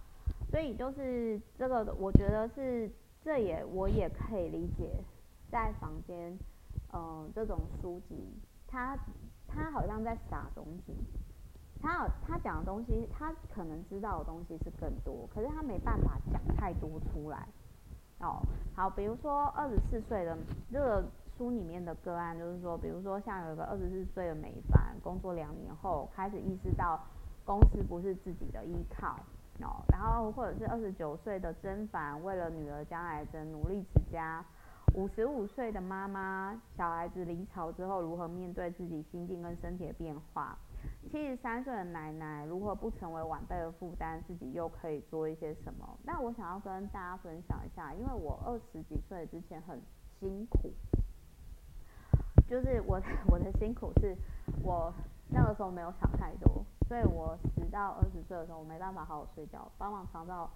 [0.51, 2.91] 所以就是这个，我觉得是。
[3.29, 5.05] 这也我也可以理解，
[5.51, 6.35] 在房间，
[6.95, 8.17] 嗯、这种书籍，
[8.67, 8.99] 他
[9.47, 10.95] 他好像在撒东西，
[11.79, 17.47] 他他讲的东西，他可能知道的东西是更多，可是他没办法讲太多出来。
[18.21, 18.41] 哦，
[18.75, 20.35] 好，比如说二十四岁的
[20.73, 21.05] 这个
[21.37, 26.99] 书里面的个案，就是说，比如说像有一个二十四岁的美凡，工作两年后开始意识到
[27.45, 29.21] 公司不是自己的依靠。
[29.89, 34.45] 然后或者是二十九岁的甄凡，为了女儿将来的努力持家；
[34.95, 40.57] 五十五岁的妈妈，小孩子离巢之后如何面对自己心境跟身体的变化；
[41.11, 45.99] 七十三岁的奶奶，如何不成为晚辈的负担，自己又可以做一些什么？
[46.05, 49.81] 那我想要跟大家分享一下，因为我二十几岁之前很
[50.21, 50.73] 辛苦，
[52.49, 54.17] 就是我 我的辛苦是
[54.63, 54.93] 我
[55.29, 56.65] 那个时候没有想太多。
[56.89, 60.49] 所以我十到二十岁的时候，我没办法好好睡觉，帮忙长照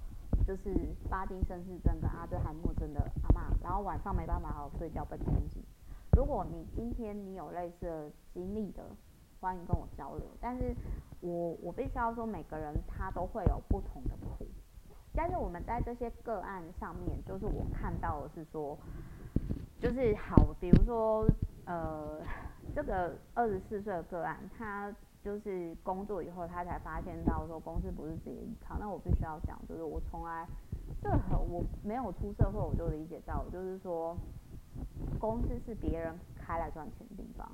[0.46, 0.72] 就是
[1.10, 5.62] 巴金森氏症跟阿兹海默症的阿嬷，然后晚上没办法好好睡觉，被攻击。
[6.16, 8.82] 如果你今天你有类似的经历的，
[9.40, 10.26] 欢迎跟我交流。
[10.40, 10.74] 但是
[11.20, 14.46] 我我必须要说，每个人他都会有不同的苦。
[15.14, 18.78] 但是我们在这些个案上面，就是我看到的是说，
[19.78, 21.26] 就是好，比如说
[21.66, 22.22] 呃，
[22.74, 24.90] 这个二十四岁的个案，他。
[25.22, 28.76] 就是工作以后，他才发现到说公司不是自己的依靠。
[28.78, 30.46] 那我必须要讲，就是我从来
[31.00, 34.16] 这个我没有出社会，我就理解到，就是说
[35.18, 37.48] 公司是别人开来赚钱的地方，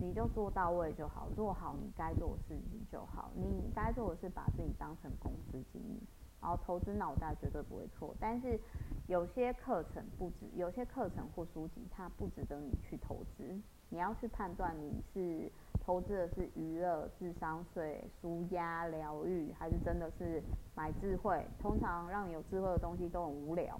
[0.00, 3.30] 你就做到位就好，做好你该做的事情就好。
[3.34, 6.00] 你该做的是把自己当成公司经营，
[6.40, 8.14] 然后投资脑袋绝对不会错。
[8.18, 8.58] 但是
[9.06, 13.60] 有些课程不值，有些课程或书籍它不值得你去投资，
[13.92, 15.52] 你要去判断你是。
[15.84, 20.40] 投资的是娱乐、智商税、舒压、疗愈，还是真的是
[20.76, 21.44] 买智慧？
[21.60, 23.76] 通常让你有智慧的东西都很无聊。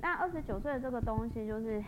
[0.00, 1.84] 那二十九岁的这个东西，就是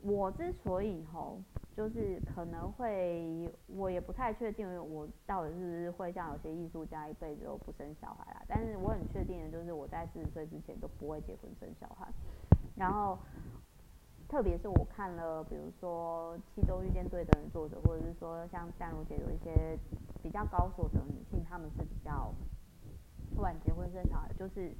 [0.00, 1.38] 我之所以吼，
[1.76, 8.42] 就是可能会，我也不太确定，我到底是不是会像有些艺术家一辈子都不生小孩啦。
[8.48, 12.08] 但是我很确定的就是，我在四十岁之前都不会结婚生小孩。
[12.74, 13.18] 然后。
[14.32, 19.78] 特别是我看了，比如说《七周遇见对的人》作者，或者是说像淡如姐有一些
[20.22, 22.32] 比较高所得女性，她们是比较
[23.36, 24.72] 晚结婚生小孩，就是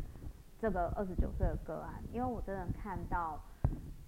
[0.59, 2.03] 这个二十九岁的个案。
[2.15, 3.38] 因为我真的看到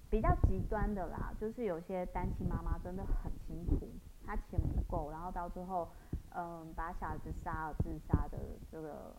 [0.08, 3.86] 比较极端的啦，就是有些单亲妈妈真的很辛苦，
[4.26, 5.86] 她钱不够，然后到最后
[6.30, 8.38] 嗯把小孩子杀了自杀的
[8.72, 9.14] 这个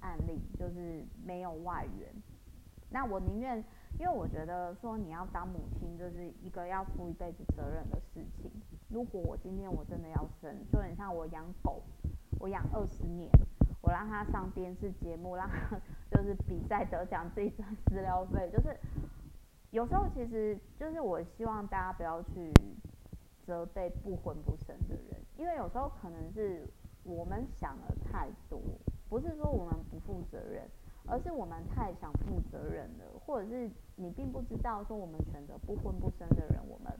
[0.00, 2.14] 案例，就是没有外援。
[2.90, 3.64] 那我宁愿。
[3.98, 8.50] 因为我觉得说你要当母亲，就是一个要负一辈子责任的事情。
[8.88, 11.82] 如果我今天我真的要生，就很像我养狗，
[12.38, 13.30] 我养二十年，
[13.80, 15.80] 我让它上电视节目，让它
[16.10, 18.50] 就是比赛得奖，自己赚饲料费。
[18.50, 18.76] 就是
[19.70, 22.52] 有时候其实就是我希望大家不要去
[23.46, 26.68] 责备不婚不生的人，因为有时候可能是
[27.04, 28.60] 我们想的太多，
[29.08, 30.68] 不是说我们不负责任。
[31.06, 36.92] 而是我们太想负责任了，或者是你并不知道说我们选择不婚不生的人，我们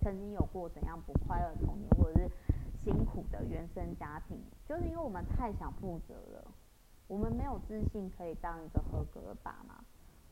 [0.00, 2.30] 曾经有过怎样不快乐童年，或者是
[2.84, 6.44] 辛苦的原生家庭，就是因为我们太想负责了，
[7.06, 9.84] 我们没有自信可以当一个合格的爸妈。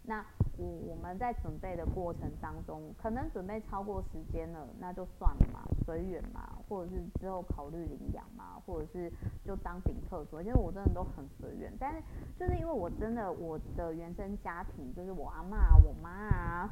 [0.07, 0.23] 那
[0.59, 9.11] 我我们在准备的过程当中，可能准备超过时间了，那就算了嘛，随缘嘛，或者是之后考虑领养嘛，或者是
[9.47, 11.73] 就当顶客族，其实我真的都很随缘。
[11.81, 12.03] 但是
[12.39, 16.69] 就是因为我真的我的原生家庭，就是我阿嬷、我妈啊，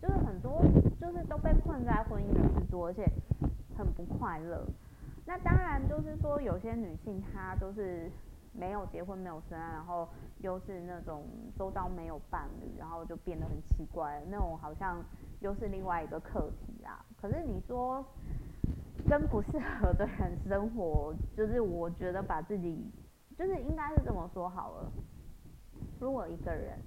[0.00, 0.62] 就是很多
[1.00, 3.04] 就是都被困在婚姻的制度，而且
[3.76, 4.64] 很不快乐。
[5.26, 8.08] 那当然就是说有些女性她就是。
[8.58, 11.24] 没有结婚，没有生，然后又是那种
[11.58, 15.04] 周遭没有伴侣，然后就变得很奇怪，那种好像
[15.40, 17.04] 又是另外一个课题啦。
[17.20, 18.04] 可是你说
[19.08, 22.90] 跟不适合的人生活，就是我觉得把自己，
[23.36, 24.92] 就是应该是这么说好了。
[26.00, 26.78] 如果一个人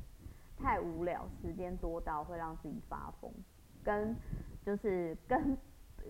[0.57, 3.31] 太无聊，时间多到会让自己发疯，
[3.83, 4.15] 跟
[4.65, 5.57] 就是跟。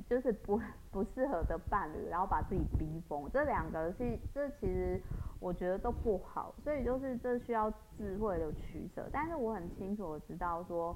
[0.08, 5.02] 就是不不适合的伴侣，然后把自己逼疯，这两个是这其实
[5.40, 9.10] 我觉得都不好，所以就是这需要智慧的取舍。
[9.12, 10.96] 但是我很清楚的知道说，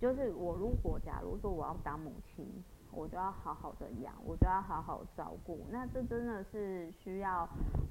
[0.00, 2.46] 就是我如果假如说我要当母亲，
[2.92, 5.66] 我就要好好的养，我就要好好照顾。
[5.70, 7.48] 那这真的是需要，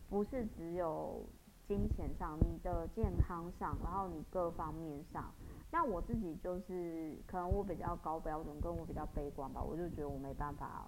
[0.10, 1.24] 不是只有
[1.68, 5.32] 金钱上，你的健康上，然后你各方面上。
[5.76, 10.88] 那我自己就是，可能我比较高标准，跟我比较悲观吧，我就觉得我没办法，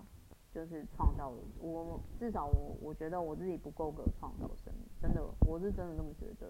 [0.53, 1.29] 就是创造
[1.59, 6.47] 我至少我我觉得我自己不够格创造生命，真的，我是真的这么觉得。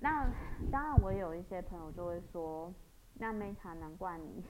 [0.00, 0.28] 那
[0.72, 2.74] 当然，我也有一些朋友就会说，
[3.14, 4.42] 那 Meta 难怪你，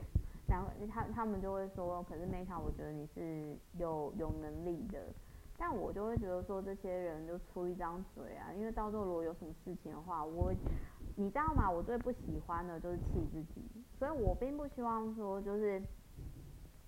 [0.48, 5.12] 然后他他们就会说，可是 Meta 我觉得你是有有能力的，
[5.56, 10.52] 但我就会觉得说，这些人就出一张嘴啊，因为到时候如果有什么事情的话，我。
[11.16, 11.70] 你知道吗？
[11.70, 13.62] 我最不喜欢的就是气自己，
[13.96, 15.80] 所以我并不希望说，就是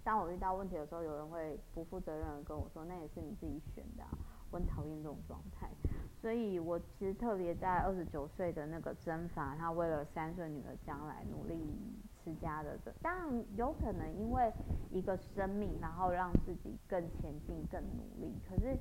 [0.03, 4.11] 当我遇到问题的时候，有人会不负责任的跟我说，那也是你自己选的啊。
[4.51, 5.71] 我很讨厌这种状态，
[6.21, 11.55] 所以我其实特别在二十九岁的那个征伐，他为了三岁女儿将来努力
[12.27, 14.53] 持家的人，当然有可能因为
[14.91, 18.77] 一个生命，然后让自己更前进、更努力，可是。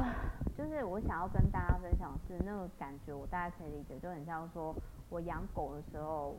[0.00, 0.14] 啊，
[0.56, 4.74] 就是我想要跟大家分享是那个感觉，我大家可以理解，就很像说
[5.10, 6.36] 我养狗的时候，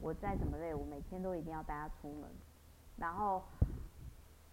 [0.00, 2.30] 我再怎么累，我每天都一定要带它出门，
[2.96, 3.42] 然后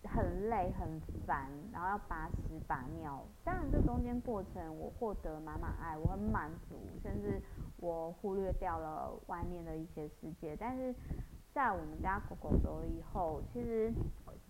[0.08, 3.24] 很累很烦，然后要拔屎拔尿。
[3.44, 7.42] 当然这中间过程我获得满满爱，我很满足，甚至
[7.78, 10.56] 我忽略掉了外面的一些世界。
[10.56, 10.96] 但是
[11.54, 13.94] 在我们家狗狗走了以后，其实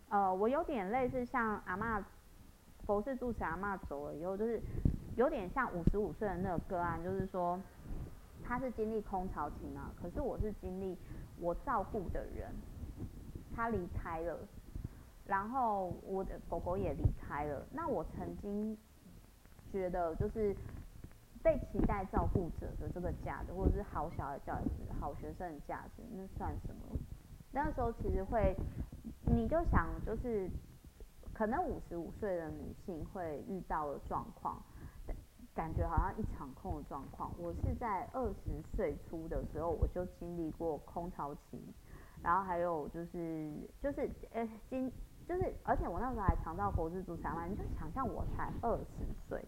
[0.10, 2.03] 呃我有点类似像阿嬷。
[2.86, 4.62] 佛寺住持阿嬷走了以后，就是
[5.18, 7.60] 有点像五十五岁的那个个案，就是说
[8.45, 10.97] 他是经历空巢期嘛，可是我是经历
[11.38, 12.49] 我照顾的人
[13.53, 14.39] 他离开了，
[15.28, 17.65] 然后我的狗狗也离开了。
[17.71, 18.78] 那我曾经
[19.71, 20.55] 觉得就是
[21.43, 24.69] 被期待照顾者的这个价值，或者是好小孩价值、
[24.99, 26.97] 好学生的价值，那算什么？
[27.51, 28.55] 那时候其实会，
[29.25, 30.49] 你就想就是。
[31.34, 34.59] 可能五十五岁的女性会遇到的状况，
[35.53, 37.32] 感觉好像一场空的状况。
[37.38, 41.61] 我是在二十岁初的时候，我就经历过空巢期，
[42.23, 44.91] 然后还有就是就是呃经
[45.28, 48.86] 就是，而且我那时候还尝到佛寺住持嘛，你就想象我才二十
[49.28, 49.43] 岁，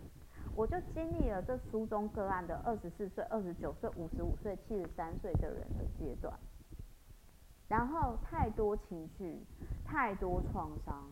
[0.54, 6.38] 我就经历了这书中个案的二十四岁、二十九岁、五十五岁、七十三岁的人的阶段，
[7.70, 9.40] 然后太多情绪，
[9.86, 11.04] 太多创伤。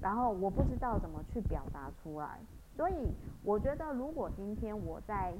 [0.00, 2.38] 然后我不知道怎么去表达出来，
[2.76, 3.12] 所以
[3.44, 5.32] 我觉得如果今天我在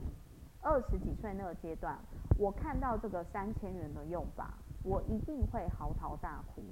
[0.61, 1.99] 二十几岁那个阶段，
[2.39, 4.55] 我看到这个三千元的用法，
[4.85, 6.63] 我一定会嚎啕大哭。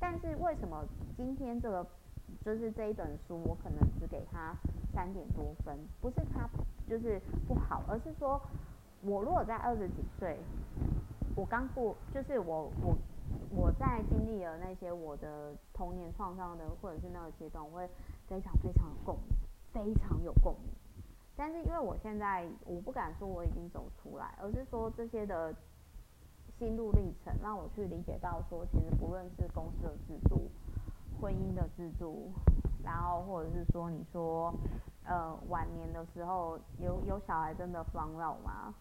[0.00, 0.84] 但是为什么
[1.16, 1.86] 今天这个
[2.44, 4.56] 就是这一本书，我可能只给他
[4.92, 5.78] 三点多分？
[6.00, 6.48] 不是他
[6.88, 8.40] 就是不好，而是说
[9.02, 10.38] 我如果在二十几岁，
[11.36, 12.96] 我刚过，就是我我。
[13.52, 17.88] 我在经历了那些我的童年创伤的，或者是那个阶段，我会
[18.28, 19.36] 非常非常有共鸣，
[19.72, 20.72] 非常有共鸣。
[21.36, 25.54] 但是因为我现在，我不敢说我已经走出来，而是说这些的
[26.60, 30.50] 心路历程，让我去理解到说，其实不论是公司的制度、
[31.18, 32.30] 婚姻的制度，
[32.84, 34.52] 然后或者是说你说，
[35.04, 38.74] 呃，晚年的时候有有小孩真的防老吗？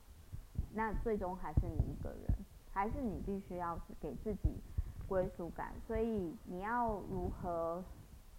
[0.73, 2.37] 那最终还是你一个人。
[2.71, 4.61] 还是你必须要给自己
[5.07, 7.83] 归属感，所以你要如何，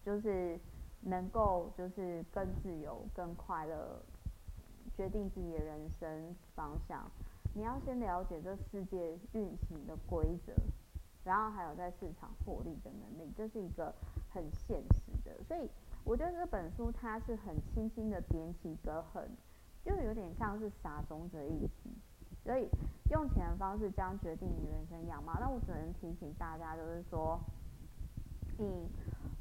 [0.04, 0.58] 就是
[1.00, 4.00] 能够就是更自由、更快乐，
[4.96, 7.10] 决定自己的人生方向。
[7.54, 10.52] 你要先了解这世界运行的规则，
[11.24, 13.94] 然后还有在市场获利的能力，这是一个
[14.32, 15.44] 很现实的。
[15.44, 15.68] 所以
[16.04, 19.28] 我觉得这本书它是很轻轻的点起一个很，
[19.84, 21.90] 就有点像是撒种子的意思。
[22.42, 22.68] 所以
[23.10, 25.34] 用钱的方式将决定你人生样貌。
[25.38, 27.38] 那我只能提醒大家，就是说，
[28.56, 28.88] 你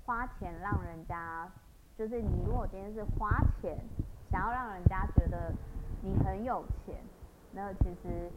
[0.04, 1.50] 花钱让人家，
[1.98, 3.78] 就是你如果今天是花钱
[4.30, 5.54] 想要让人家觉得
[6.02, 7.02] 你很有钱，
[7.52, 8.32] 那其实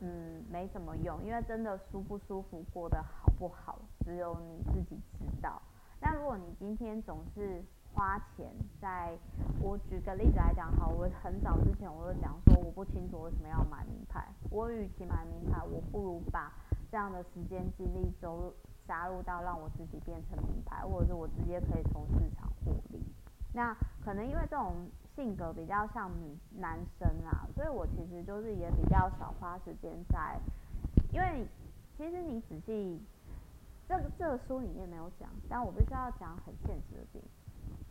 [0.00, 5.60] 嗯没什么用，因为真的舒不舒服，过得好不好，只有你自己知道。
[6.00, 7.62] 那如果你今天总是
[7.94, 9.16] 花钱在，
[9.60, 16.52] 我举个例子来讲，好，我很早之前我就讲说，我不清楚为什么要买名牌，我与其买名牌，我不如把
[16.90, 18.52] 这样的时间精力都
[18.86, 23.02] 加入到让我自己变成名牌，或者是我直接可以从市场获利。
[23.54, 24.86] 那可能因为这种
[25.16, 26.08] 性格比较像
[26.60, 30.38] 男生啊，所以我其实就是也比较少花时间在，
[31.12, 31.48] 因为
[31.96, 33.00] 其实你仔细。
[33.88, 37.24] 这个这个书里面没有讲，但我必须要讲很现实的点。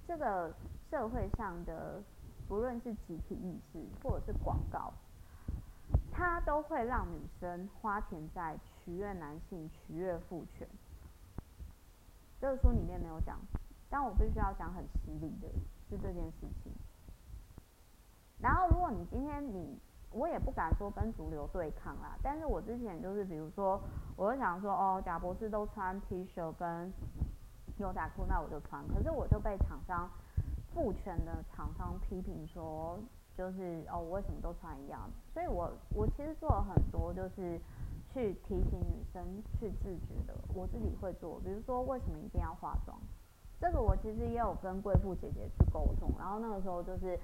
[0.05, 0.53] 这个
[0.91, 2.03] 社会上的，
[2.49, 4.91] 不论是集体意识或者是广告，
[6.11, 10.67] 它都会让女生花钱在取悦男性、取悦父权。
[12.41, 13.39] 这个书里面没有讲，
[13.89, 15.47] 但我必须要讲很犀利的
[15.89, 16.73] 是这件事情。
[18.39, 19.79] 然后，如果你今天你。
[20.11, 23.77] 我也不敢说跟主流对抗啦，但是我之前就是比如说，
[24.15, 26.89] 我就想说哦，贾博士都穿 T 恤跟
[27.75, 28.81] 牛仔裤，那我就穿。
[28.87, 30.09] 可是我就被厂商
[30.73, 32.97] 父权的厂商批评说，
[33.37, 35.01] 就是哦，我为什么都穿一样？
[35.33, 37.59] 所以我我其实做了很多，就是
[38.13, 39.21] 去提醒女生
[39.59, 41.41] 去自觉的，我自己会做。
[41.43, 42.97] 比如说，为什么一定要化妆？
[43.59, 47.19] 这个我其实也有跟贵妇姐姐去沟通，然后那个时候就是。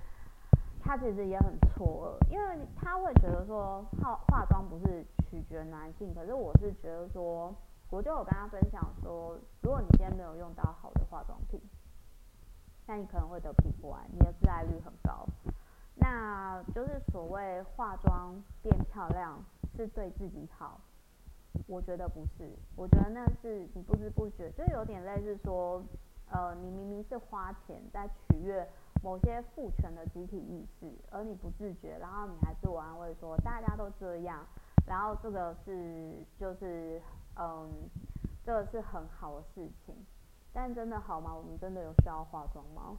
[0.84, 7.56] 他其实也很错愕，因为他会觉得说化化妆不是取决男性，可是我是觉得说，
[7.90, 11.62] 我就有跟他分享说，如果你今天没有用到好的化妆品，
[12.88, 15.26] 那你可能会得皮肤癌，你的致癌率很高。
[15.96, 19.42] 那就是所谓化妆变漂亮
[19.78, 20.82] 是对自己好，
[21.68, 25.82] 我觉得不是，我觉得那是你不知不觉，就有点类似说，
[26.32, 28.68] 呃，你明明是花钱在取悦。
[29.02, 34.46] 某些父权的集体意识，而你不自觉，然后你还自我安慰说大家都这样，
[34.88, 37.02] 然后这个是就是
[37.36, 37.68] 嗯，
[38.46, 39.96] 这个是很好的事情，
[40.54, 41.34] 但真的好吗？
[41.34, 42.98] 我们真的有需要化妆吗？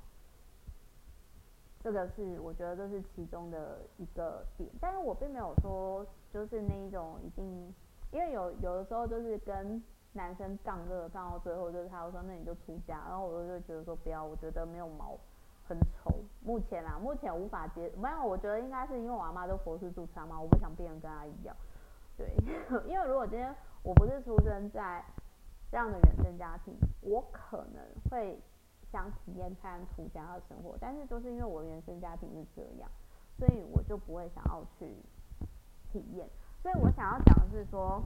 [1.84, 7.74] 这个是我觉得这是其中的一个点，但是我并没有说就是那一种一定，
[8.10, 9.82] 因为有有的时候就是跟
[10.12, 15.16] 男生杠这个杠到最后，就是他会说那你就出家，然后我就觉得说不要，我觉得没有毛。
[15.68, 21.54] 很丑，目前啊，目前无法接，没有，我觉得应该是因为我阿妈都佛系助产嘛，我不想变成跟她一样，
[22.16, 22.34] 对，
[22.86, 25.04] 因为如果今天我不是出生在
[25.70, 28.38] 这样的原生家庭，我可能会
[28.90, 32.90] 想体验看出家的生活，但是就是因为我原生家庭是这样，
[33.38, 34.86] 所以我就不会想要去
[35.90, 36.28] 体验，
[36.62, 38.02] 所以我想要讲的是说，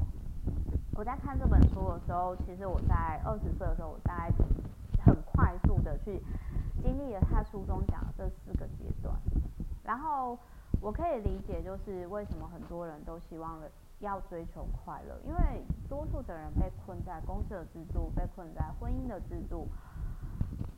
[0.95, 4.31] 我在看这本书的时候，其实我在二十岁的时候，我大概
[5.37, 6.21] 快速的去。
[6.83, 9.17] 经历了他书中讲的这四个阶段，
[9.83, 10.39] 然后
[10.81, 13.59] 我可以理解，就是为什么很多人都希望
[13.99, 19.67] 要追求快乐，因为多数的人被困在公司的制度，被困在婚姻的制度，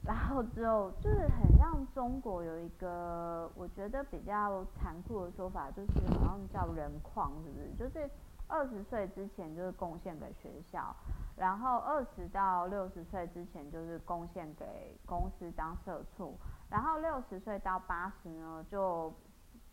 [0.05, 7.75] 然后之后就是很像中国有一个我觉得比较残酷的说法，就是好像叫人矿，是不是？
[7.77, 8.09] 就是
[8.47, 10.95] 二十岁之前就是贡献给学校。
[11.39, 16.35] 然后二十到六十岁之前就是贡献给公司当社畜，
[16.69, 19.13] 然后六十岁到八十呢就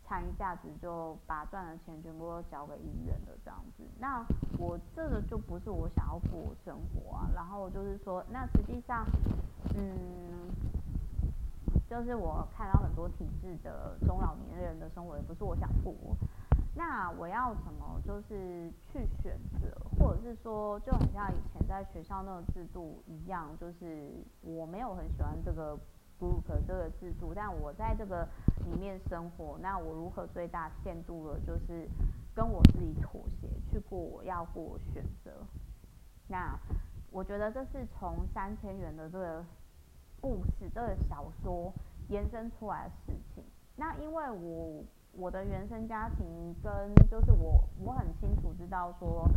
[0.04, 3.82] 参与价值就把赚的钱全部都交给医院了这样子。
[3.98, 4.24] 那
[4.56, 7.28] 我这个就不是我想要过生活啊。
[7.34, 9.04] 然后就是说，那实际上，
[9.74, 10.48] 嗯，
[11.90, 15.92] 就是我看到很多体制的中老年人的生活也不是我想过。
[16.78, 17.98] 那我要什么？
[18.04, 24.12] 就是去选择，或者是说，就很像以前在学校那个制度一样，就是
[24.42, 25.74] 我没有很喜欢这个
[26.20, 28.28] group 这个制度，但我在这个
[28.66, 31.88] 里面生活，那我如何最大限度的，就是
[32.34, 35.32] 跟我自己妥协，去过我要过选择。
[36.28, 36.58] 那
[37.10, 39.42] 我觉得这是从三千元的这个
[40.20, 41.72] 故事，这个小说
[42.10, 43.42] 延伸出来的事情。
[43.76, 44.84] 那因为我。
[45.16, 49.28] 我的原生家庭跟就是我，我很清楚知道说，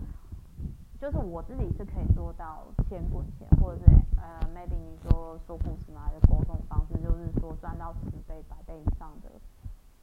[0.99, 3.85] 就是我自己是可以做到钱滚钱，或者是
[4.17, 9.29] 呃，maybe 你说说故事嘛的沟通方式，就是说赚到十倍、百倍以上的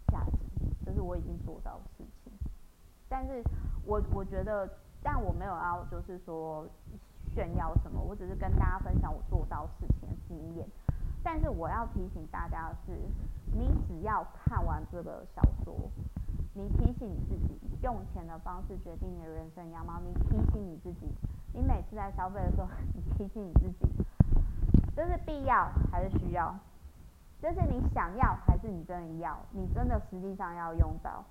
[0.08, 0.38] 价值，
[0.84, 2.32] 这是我已经做到的事情。
[3.08, 3.42] 但是
[3.84, 4.68] 我我觉得，
[5.02, 6.66] 但我没有要就是说
[7.34, 10.66] 炫耀什么，我只是跟大家分享我做到事情的经验。
[11.22, 12.92] 但是我要提醒大家的是，
[13.52, 15.74] 你只要看完这个小说，
[16.54, 20.00] 你提醒你自己，用钱的方式决定你的人生样貌。
[20.00, 21.08] 你提醒你自己，
[21.52, 23.88] 你每次在消费的时候，你提醒你自己，
[24.94, 26.54] 这是必要还是需要？
[27.40, 29.38] 这是你想要还是你真的要？
[29.52, 31.22] 你真的实际上要用到？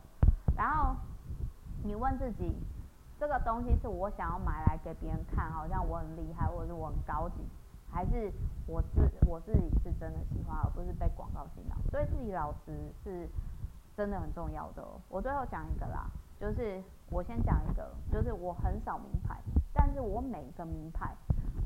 [0.55, 0.95] 然后
[1.83, 2.55] 你问自己，
[3.19, 7.35] 这个东西是我想要买来给别人看，好像我很厉害，或者是我很高级，
[7.95, 8.29] 还是
[8.67, 11.75] 我自我自己是真的喜欢，而不是被广告洗脑？
[11.89, 13.27] 所以自己老实是。
[13.97, 14.85] 真的很重要的。
[15.07, 19.39] 我最后讲一个啦，就是我先讲一个，就是我很少名牌，
[19.71, 21.15] 但是我每个名牌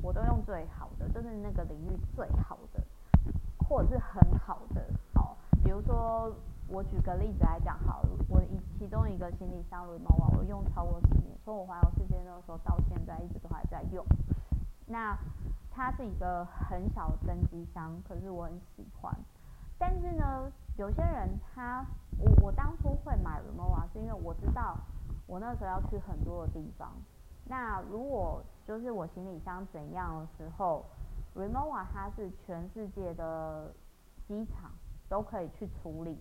[0.00, 2.80] 我都用最好的，就是那个领域最好的，
[3.68, 4.86] 或者是很好的。
[5.12, 6.32] 好，比如说
[6.68, 14.06] 我举个例子来讲好，我一其中一个行李箱 Rimowa，我用超过十年，从我环游世界那个时候到现在一直都还在用。
[14.86, 15.18] 那
[15.70, 19.14] 它是一个很小的登机箱，可是我很喜欢。
[19.78, 21.84] 但是呢，有些人他。
[22.22, 24.76] 我我当初会买 r e m o v a 是因为我知道
[25.26, 26.92] 我那时候要去很多的地方。
[27.46, 30.84] 那如果就是我行李箱怎样的时候
[31.34, 33.72] r e m o v a 它是全世界的
[34.28, 34.70] 机场
[35.08, 36.18] 都可以去处理，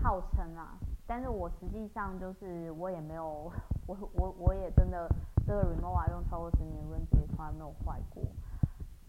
[0.00, 0.78] 号称啊。
[1.04, 3.50] 但是我实际上就是我也没有，
[3.88, 5.08] 我我我也真的
[5.46, 8.22] 这个 Rimowa 用超过十年轮子也从来没有坏过。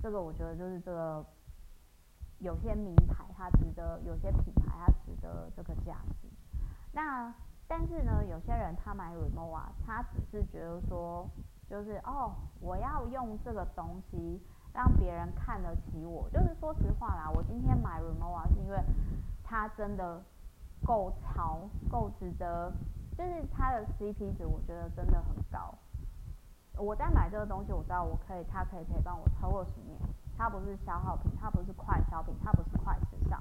[0.02, 1.26] 这个我觉得就是这个。
[2.44, 6.28] 有些名牌它值得，有些品牌它值得这个价值。
[6.92, 7.32] 那
[7.68, 11.30] 但是呢，有些人他买 Rimowa，他只是觉得说，
[11.70, 14.42] 就是哦，我要用这个东西
[14.74, 16.28] 让别人看得起我。
[16.32, 18.84] 就是说实话啦，我今天买 Rimowa 是因为
[19.44, 20.20] 它真的
[20.84, 22.74] 够潮，够值得，
[23.16, 25.76] 就是它的 CP 值，我觉得真的很高。
[26.78, 29.98] 我在买这个东西，我知道我可以，它可以陪伴我超过十年。
[30.38, 33.40] 它不是消耗品，它不是快消品，它不是快时尚。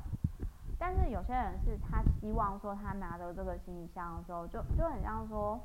[0.78, 5.58] 但是有些人是他希望说，他拿着这个行李箱的时候，就就很像说，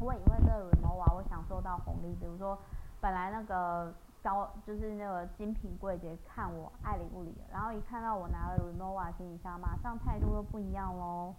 [0.00, 2.58] 我以为这个 remova，我享受到红利，比如说
[3.00, 11.34] 本来那个高就是那个精品柜姐看我爱理不理，然后一看到我拿了 remova 行李箱，马上态度都不一样喽。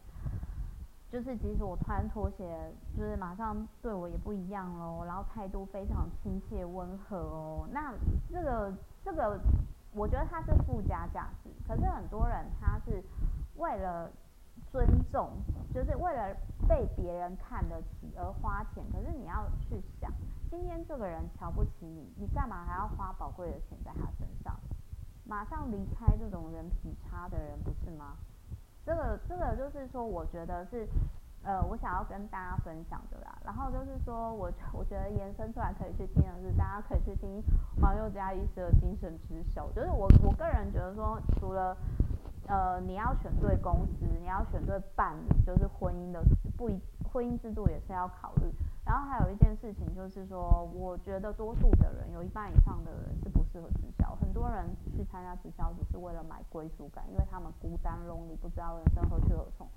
[1.11, 7.67] 就是即使我穿拖鞋，就是马上对我也不一样喽，然后态度非常亲切温和哦。
[7.71, 7.93] 那
[8.31, 8.71] 这个
[9.03, 9.39] 这个，
[9.91, 11.49] 我觉得它是附加价值。
[11.67, 13.03] 可是很多人他是
[13.57, 14.11] 为了
[14.71, 15.31] 尊重，
[15.73, 16.35] 就是为了
[16.67, 18.83] 被别人看得起而花钱。
[18.91, 20.11] 可是你要去想，
[20.51, 24.55] 今天这个人瞧不起你，你干嘛还要花宝贵的钱在他身上？
[25.25, 28.15] 马上离开这种人品差的人，不是吗？
[28.89, 30.87] 这个这个就是说，我觉得是，
[31.43, 33.37] 呃，我想要跟大家分享的啦。
[33.45, 37.39] 然后就是说我我觉得延伸出来可以去听的是，大家可以去听
[37.79, 39.71] 黄宥嘉医师的精神之手。
[39.75, 41.77] 就是我我个人觉得说，除了
[42.47, 46.19] 呃你要选对公司，你要选对伴侣，就是婚姻的
[46.57, 46.81] 不一
[47.11, 48.51] 婚姻制度也是要考虑。
[48.85, 54.15] 然后还有一件事情就是说，我觉得多数的人有一半以上的人是不适合直销。
[54.15, 59.67] 很多人去参加直销只是为了买归属感，因为他们孤单 lonely，不知道人生何去何从。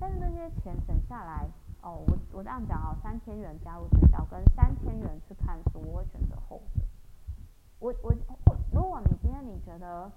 [0.00, 1.46] 但是这些钱省下来，
[1.82, 6.80] 哦，我我这样讲哦，三千元加入直销跟三千元去看书，我会选择后者。
[7.78, 8.14] 我我
[8.72, 10.10] 如果你今天你觉得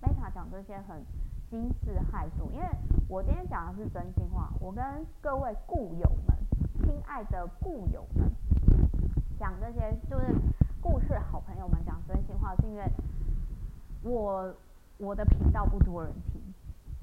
[0.00, 1.04] Meta 讲这些很
[1.52, 2.66] 惊世骇俗，因为
[3.06, 4.82] 我今天讲的是真心话，我跟
[5.20, 6.34] 各位故友们。
[6.82, 8.32] 亲爱的故友们，
[9.38, 10.34] 讲这些就是
[10.80, 12.90] 故事，好朋友们讲真心话，是因为
[14.02, 14.54] 我
[14.96, 16.40] 我的频道不多人听，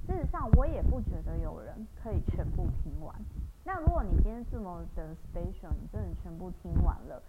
[0.08, 3.16] 事实上我也不觉得有人可以全部听完。
[3.64, 7.22] 那如果你今天这么的 station，你真的全部听完了，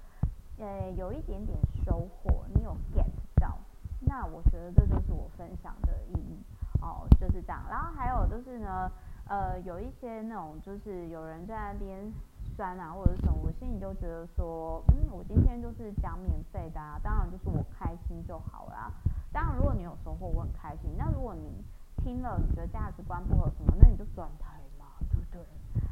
[0.57, 3.05] 呃，有一点点收获，你有 get
[3.39, 3.59] 到，
[4.01, 6.39] 那我觉得这就是我分享的意义
[6.81, 7.63] 哦，就是这样。
[7.69, 8.91] 然后还有就是呢，
[9.27, 12.13] 呃，有一些那种就是有人在那边
[12.57, 12.79] 酸。
[12.79, 18.93] 啊，或者是什么，我心里就觉得说，嗯，我今天就是讲免费的啊，当然就是我开心就好啦。
[19.33, 20.91] 当然，如果你有收获，我很开心。
[20.99, 21.65] 那如果你
[22.03, 25.41] 听了，你觉得价值观不合什么，那你就转台嘛，对不对？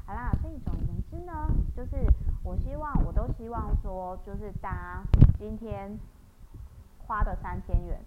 [0.06, 1.32] 好啦，所以总而言之呢，
[1.74, 1.96] 就是
[2.42, 5.02] 我希望，我都希望说，就是大家
[5.38, 5.98] 今天
[6.98, 7.98] 花的三千元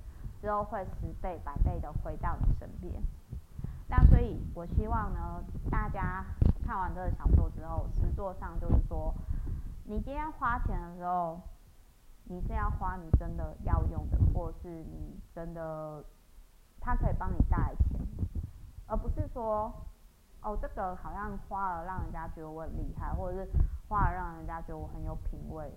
[0.42, 3.02] 之后会十倍、百倍的回到你身边。
[3.88, 6.26] 那所以，我希望呢，大家。
[6.64, 9.14] 看完这个小说之后，实作上就是说，
[9.84, 11.42] 你今天花钱的时候，
[12.26, 16.02] 你是要花你真的要用的，或是你真的，
[16.80, 18.00] 他可以帮你带来钱，
[18.88, 19.74] 而不是说，
[20.42, 23.52] 哦，这个好像花了让人家觉得我很厉害，或者是
[23.89, 25.70] 花了让人家觉得我很有品味，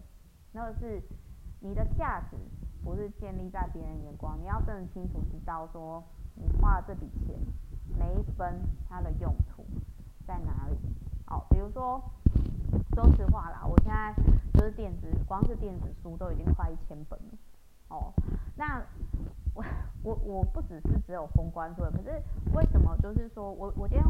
[0.52, 1.02] 那个是
[1.58, 2.36] 你的价值
[2.84, 6.04] 不是建立在别人眼光，你要真的清楚知道说，
[6.34, 7.34] 你花了这笔钱，
[7.98, 9.64] 每一分它的用途
[10.26, 10.76] 在哪里。
[11.26, 11.98] 好，比如说，
[12.94, 14.14] 说实话啦，我现在
[14.52, 17.38] 就是电子，光是电子书都已经快一千本了。
[17.88, 18.12] 哦，
[18.56, 18.82] 那
[19.54, 19.64] 我
[20.02, 22.22] 我我不只是只有封关书，可是
[22.54, 24.04] 为什么就是说我我今天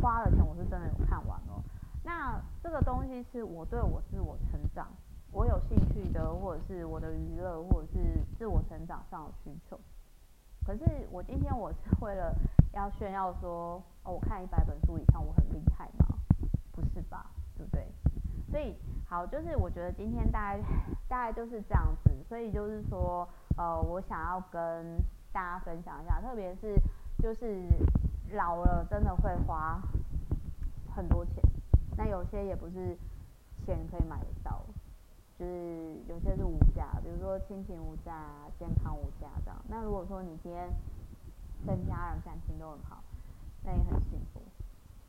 [0.00, 1.62] 花了钱，我是真的有看完哦。
[2.04, 4.88] 那这个东西是我对我自我成长，
[5.32, 9.78] 我有兴趣的，或者是我的娱乐，或者是自我成长上的需求。
[10.66, 12.34] 可是我今天我是为了
[12.72, 16.06] 要炫耀说，哦，我看一百本书以上，我很厉害吗？
[16.72, 17.86] 不是吧，对不对？
[18.50, 18.74] 所以
[19.08, 20.60] 好，就是我觉得今天大概
[21.08, 22.10] 大概就是这样子。
[22.28, 24.96] 所以就是说，呃，我想要跟
[25.32, 26.76] 大家分享一下，特别是
[27.18, 27.64] 就是
[28.32, 29.80] 老了真的会花
[30.94, 31.42] 很多钱。
[31.96, 32.96] 那有些也不是
[33.64, 34.62] 钱可以买得到，
[35.40, 38.28] 就是有些是无价，比如说亲情无价、
[38.58, 39.56] 健康无价这样。
[39.70, 40.68] 那如果说你今天
[41.66, 43.02] 跟家人感情都很好，
[43.64, 44.42] 那也很幸福。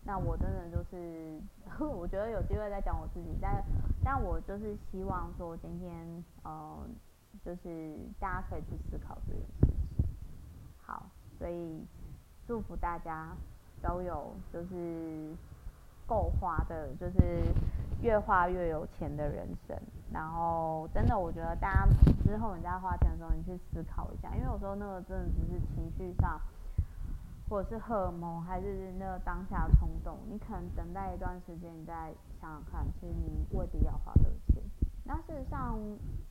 [0.06, 1.38] 那我真的就是，
[1.80, 3.62] 我觉得有机会再讲我自己，但
[4.02, 6.78] 但我就是希望说今天，呃，
[7.44, 9.76] 就是大家可以去思考这件事情。
[10.82, 11.06] 好，
[11.38, 11.86] 所以
[12.48, 13.36] 祝福大家
[13.82, 15.36] 都有就是。
[16.08, 17.54] 够花的，就是
[18.02, 19.78] 越花越有钱的人生。
[20.14, 21.88] 然后，真的，我觉得大家
[22.26, 26.40] 之后你在花钱的时候，你去思考一下，因为有时候那个真的只是情绪上，
[27.50, 30.18] 或者是荷尔蒙，还是那个当下冲动。
[30.30, 34.62] 你可能等待一段时间，你再想想看，其实你未必要花这个钱。
[35.04, 35.80] 那事实上，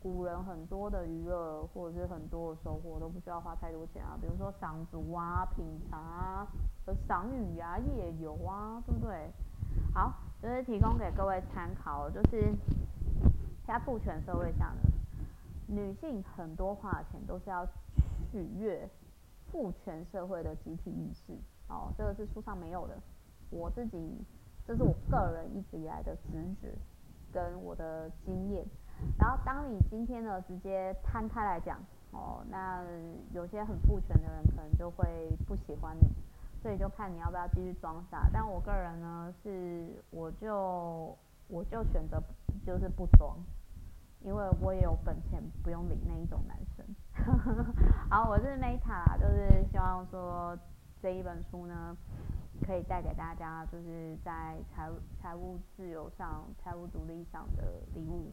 [0.00, 6.46] 古人很多的娱乐或者是很多的收获都不需要花太多钱啊，比如说赏竹啊、品茶啊、
[7.08, 9.30] 赏雨啊、夜游啊，对不对？
[9.92, 12.54] 好，就是提供给各位参考，就是
[13.70, 14.80] 在父权社会下呢，
[15.68, 17.64] 女性很多花的钱都是要
[18.32, 18.88] 取悦
[19.48, 21.32] 父权社会的集体意识，
[21.68, 22.98] 哦，这个是书上没有的，
[23.48, 24.26] 我自己
[24.66, 26.74] 这是我个人一直以来的直觉
[27.32, 28.66] 跟我的经验。
[29.16, 31.78] 然后当你今天呢直接摊开来讲，
[32.10, 32.84] 哦，那
[33.32, 36.08] 有些很父权的人可能就会不喜欢你。
[36.60, 41.16] 所以就看你要不要继续装傻，但我个人呢是，我就
[41.46, 42.20] 我就选择
[42.66, 43.38] 就是不装，
[44.22, 46.84] 因为我也有本钱不用理那一种男生。
[48.10, 50.58] 好，我是 Meta，就是希望说
[51.00, 51.96] 这一本书呢，
[52.66, 58.30] 可以带给大家就是在财务财务自由上、财务独立上的礼物。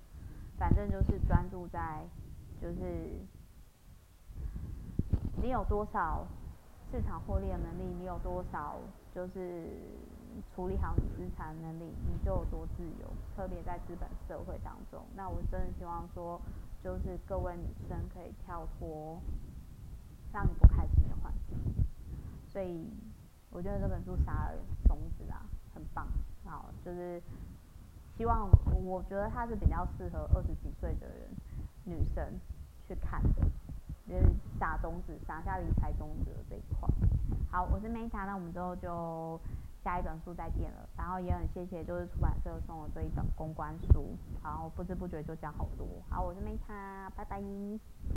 [0.57, 2.03] 反正就是专注在，
[2.61, 3.21] 就是
[5.41, 6.25] 你有多少。
[6.89, 8.77] 市场获利的能力，你有多少？
[9.13, 9.67] 就是
[10.53, 13.07] 处理好你资产能力，你就有多自由。
[13.35, 16.39] 特别在资本社会当中，那我真的希望说，
[16.83, 19.19] 就是各位女生可以跳脱
[20.33, 21.57] 让你不开心的环境。
[22.51, 22.89] 所以
[23.49, 24.57] 我觉得这本书撒了
[24.87, 26.07] 种子啊，很棒。
[26.45, 27.21] 好，就是
[28.17, 28.49] 希望，
[28.83, 31.29] 我觉得它是比较适合二十几岁的人
[31.83, 32.25] 女生
[32.87, 33.47] 去看的。
[34.07, 34.23] 就是
[34.57, 36.87] 撒种子，撒下理财种子这一块。
[37.51, 39.37] 好，我是 Meta，那我们之后就
[39.87, 40.89] 下一本书再见了。
[40.97, 44.17] 然后也很谢谢，就是出版社送我这一本公关书。
[44.43, 45.87] 然后不知不觉就讲好多。
[46.09, 47.41] 好，我是梅卡拜拜。